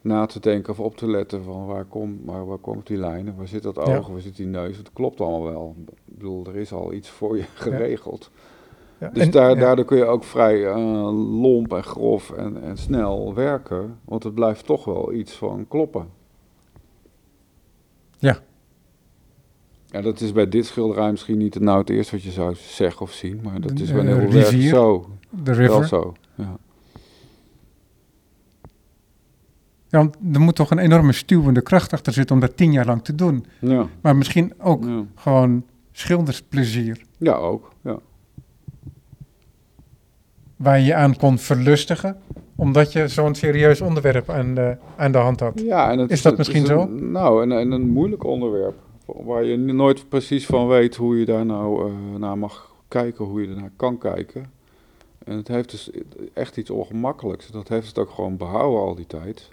[0.00, 3.36] na te denken of op te letten van waar, komt waar, waar komt die lijnen,
[3.36, 4.76] waar zit dat oog, waar zit die neus.
[4.76, 5.74] Het klopt allemaal wel.
[5.86, 8.30] Ik bedoel, er is al iets voor je geregeld.
[8.98, 9.08] Ja.
[9.08, 10.76] Dus daar, daardoor kun je ook vrij uh,
[11.40, 16.08] lomp en grof en, en snel werken, want het blijft toch wel iets van kloppen.
[18.18, 18.38] Ja.
[19.96, 23.00] Ja, dat is bij dit schilderij misschien niet nou het eerste wat je zou zeggen
[23.00, 25.08] of zien, maar dat is wanneer we werken zo.
[25.30, 25.78] De river.
[25.78, 26.56] Wel zo, ja.
[29.88, 32.86] Ja, want er moet toch een enorme stuwende kracht achter zitten om dat tien jaar
[32.86, 33.46] lang te doen.
[33.60, 33.86] Ja.
[34.00, 34.84] Maar misschien ook
[35.14, 37.02] gewoon schildersplezier.
[37.16, 37.98] Ja, ook, ja.
[40.56, 42.16] Waar je je aan kon verlustigen,
[42.56, 45.60] omdat je zo'n serieus onderwerp aan de, aan de hand had.
[45.60, 46.84] Ja, en het, is dat misschien zo?
[46.86, 51.46] Nou, en, en een moeilijk onderwerp waar je nooit precies van weet hoe je daar
[51.46, 54.50] nou uh, naar mag kijken, hoe je ernaar kan kijken.
[55.24, 55.90] En het heeft dus
[56.32, 57.50] echt iets ongemakkelijks.
[57.50, 59.48] Dat heeft het ook gewoon behouden al die tijd.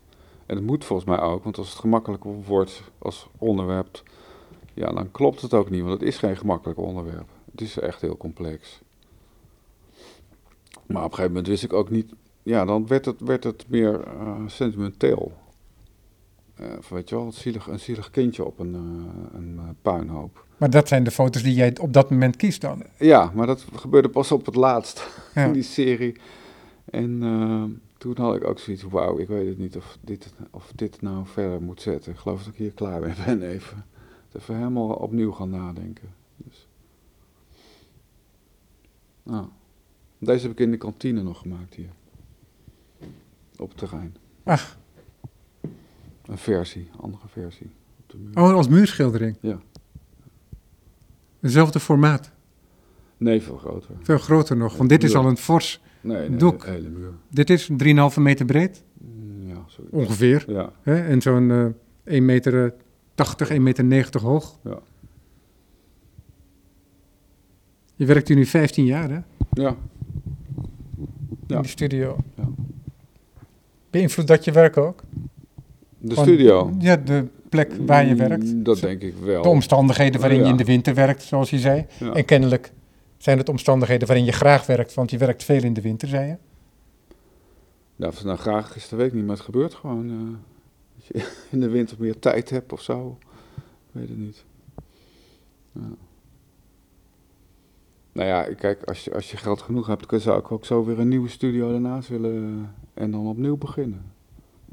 [0.46, 4.04] En het moet volgens mij ook, want als het gemakkelijk wordt als onderwerp,
[4.74, 7.30] ja, dan klopt het ook niet, want het is geen gemakkelijk onderwerp.
[7.52, 8.82] Het is echt heel complex.
[10.86, 13.66] Maar op een gegeven moment wist ik ook niet, ja, dan werd het, werd het
[13.68, 15.32] meer uh, sentimenteel.
[16.64, 20.46] Uh, weet je wel, een zielig, een zielig kindje op een, uh, een uh, puinhoop.
[20.58, 22.84] Maar dat zijn de foto's die jij op dat moment kiest dan?
[22.98, 25.46] Ja, maar dat gebeurde pas op het laatst ja.
[25.46, 26.16] in die serie.
[26.86, 27.20] En
[27.98, 31.26] toen had ik ook zoiets wauw, ik weet het niet of dit, of dit nou
[31.26, 32.12] verder moet zetten.
[32.12, 33.86] Ik geloof dat ik hier klaar mee ben even.
[34.36, 36.14] Even helemaal opnieuw gaan nadenken.
[36.36, 36.68] Dus.
[39.24, 39.48] Nou,
[40.18, 41.90] deze heb ik in de kantine nog gemaakt hier.
[43.58, 44.16] Op het terrein.
[44.44, 44.78] Ach.
[46.26, 47.70] Een versie, andere versie.
[48.00, 48.38] Op de muur.
[48.38, 49.38] Oh, als muurschildering?
[49.42, 49.60] Ja.
[51.40, 52.32] Hetzelfde formaat?
[53.18, 53.96] Nee, veel groter.
[54.02, 56.66] Veel groter nog, want dit is al een fors nee, nee, doek.
[56.66, 57.12] hele muur.
[57.30, 57.76] Dit is 3,5
[58.16, 58.84] meter breed?
[58.98, 59.94] Mm, ja, zoiets.
[59.94, 60.44] Ongeveer.
[60.48, 60.72] Ja.
[60.82, 61.08] Hè?
[61.08, 61.66] En zo'n uh,
[62.04, 62.74] 1 meter
[63.16, 64.60] 80, 1 meter 90 hoog.
[64.64, 64.80] Ja.
[67.96, 69.20] Je werkt hier nu 15 jaar, hè?
[69.52, 69.76] Ja.
[71.48, 72.18] In de studio.
[72.36, 72.50] Ja.
[73.90, 75.04] Beïnvloedt dat je werk ook?
[76.06, 76.74] De studio?
[76.80, 78.54] Ja, de plek waar je werkt.
[78.54, 79.42] Mm, dat denk ik wel.
[79.42, 81.86] De omstandigheden waarin je in de winter werkt, zoals je zei.
[82.14, 82.72] En kennelijk
[83.18, 86.28] zijn het omstandigheden waarin je graag werkt, want je werkt veel in de winter, zei
[86.28, 86.36] je?
[87.96, 90.10] Ja, of het nou graag is, dat weet ik niet, maar het gebeurt gewoon.
[90.10, 90.38] Uh,
[90.96, 93.18] dat je in de winter meer tijd hebt of zo.
[93.58, 94.44] Ik weet het niet.
[95.72, 95.82] Ja.
[98.12, 101.00] Nou ja, kijk, als je, als je geld genoeg hebt, zou ik ook zo weer
[101.00, 104.13] een nieuwe studio daarnaast willen en dan opnieuw beginnen.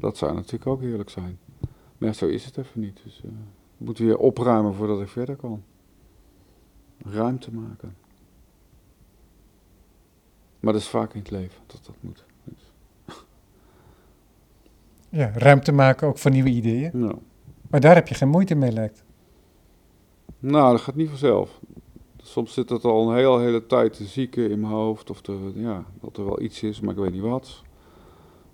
[0.01, 1.39] Dat zou natuurlijk ook heerlijk zijn.
[1.97, 2.99] Maar ja, zo is het even niet.
[3.03, 3.31] Dus uh,
[3.77, 5.63] ik moet weer opruimen voordat ik verder kan.
[6.97, 7.95] Ruimte maken.
[10.59, 12.25] Maar dat is vaak in het leven dat dat moet.
[12.43, 12.71] Dus.
[15.09, 16.91] Ja, ruimte maken ook voor nieuwe ideeën.
[16.93, 17.17] Nou.
[17.69, 19.03] Maar daar heb je geen moeite mee, lijkt.
[20.39, 21.59] Nou, dat gaat niet vanzelf.
[22.17, 25.09] Soms zit het al een hele, hele tijd te zieken in mijn hoofd.
[25.09, 27.63] Of te, ja, dat er wel iets is, maar ik weet niet wat.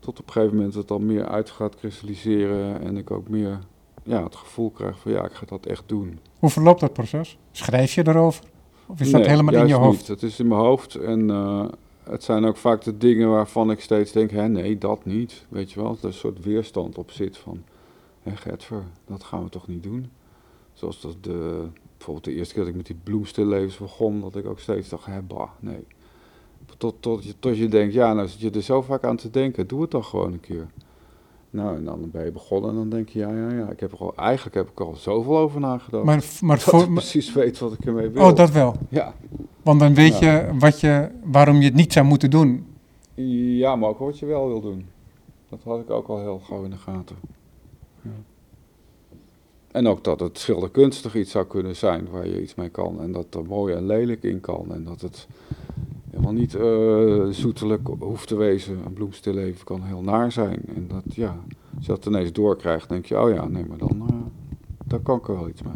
[0.08, 2.82] Tot op een gegeven moment het dan meer uit gaat kristalliseren.
[2.82, 3.60] En ik ook meer
[4.03, 6.20] ja, het gevoel krijg van ja, ik ga dat echt doen.
[6.39, 7.38] Hoe verloopt dat proces?
[7.51, 8.43] Schrijf je erover?
[8.86, 9.97] Of is dat helemaal in je hoofd?
[9.97, 10.08] Niet.
[10.08, 11.66] Het is in mijn hoofd en uh,
[12.03, 15.45] het zijn ook vaak de dingen waarvan ik steeds denk, hè, nee, dat niet.
[15.49, 17.64] Weet je wel, dat er een soort weerstand op zit van,
[18.24, 20.12] hé Gertver, dat gaan we toch niet doen?
[20.74, 24.45] Zoals dat de, bijvoorbeeld de eerste keer dat ik met die bloemstillevens begon, dat ik
[24.45, 25.86] ook steeds dacht, hè, bah, nee.
[26.78, 29.30] Tot, tot, je, tot je denkt, ja, nou zit je er zo vaak aan te
[29.30, 30.68] denken, doe het dan gewoon een keer.
[31.49, 33.91] Nou, en dan ben je begonnen en dan denk je, ja, ja, ja, ik heb
[33.91, 36.03] er al, eigenlijk heb ik er al zoveel over nagedacht.
[36.03, 38.24] Maar, maar voor, ik precies weet wat ik ermee wil.
[38.24, 38.76] Oh, dat wel?
[38.89, 39.13] Ja.
[39.61, 42.65] Want dan weet je, wat je waarom je het niet zou moeten doen.
[43.57, 44.86] Ja, maar ook wat je wel wil doen.
[45.49, 47.15] Dat had ik ook al heel gauw in de gaten.
[48.01, 48.09] Ja.
[49.72, 53.01] En ook dat het schilderkunstig iets zou kunnen zijn waar je iets mee kan.
[53.01, 54.65] En dat er mooi en lelijk in kan.
[54.72, 55.28] En dat het
[56.12, 58.86] helemaal niet uh, zoetelijk hoeft te wezen.
[58.86, 60.60] Een bloemstilleven kan heel naar zijn.
[60.76, 61.38] En dat, ja,
[61.76, 64.30] als je dat ineens doorkrijgt, denk je, oh ja, nee, maar dan,
[64.89, 65.74] uh, kan ik er wel iets mee.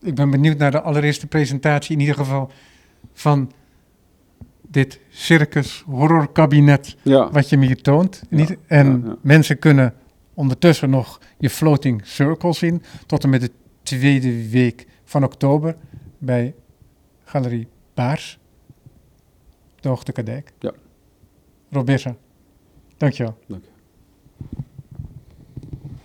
[0.00, 2.50] Ik ben benieuwd naar de allereerste presentatie, in ieder geval
[3.12, 3.52] van
[4.68, 7.30] dit circus horror kabinet ja.
[7.30, 8.22] wat je me hier toont.
[8.30, 9.94] Ja, en ja, mensen kunnen
[10.34, 13.50] ondertussen nog je floating circle zien tot en met de
[13.82, 15.76] tweede week van oktober
[16.18, 16.54] bij
[17.24, 18.38] Galerie Baars,
[19.80, 20.52] de Hoogte Kadijk.
[20.58, 20.72] Ja.
[21.70, 22.16] Rob Bisser,
[22.96, 23.38] dankjewel.
[23.46, 23.64] Dank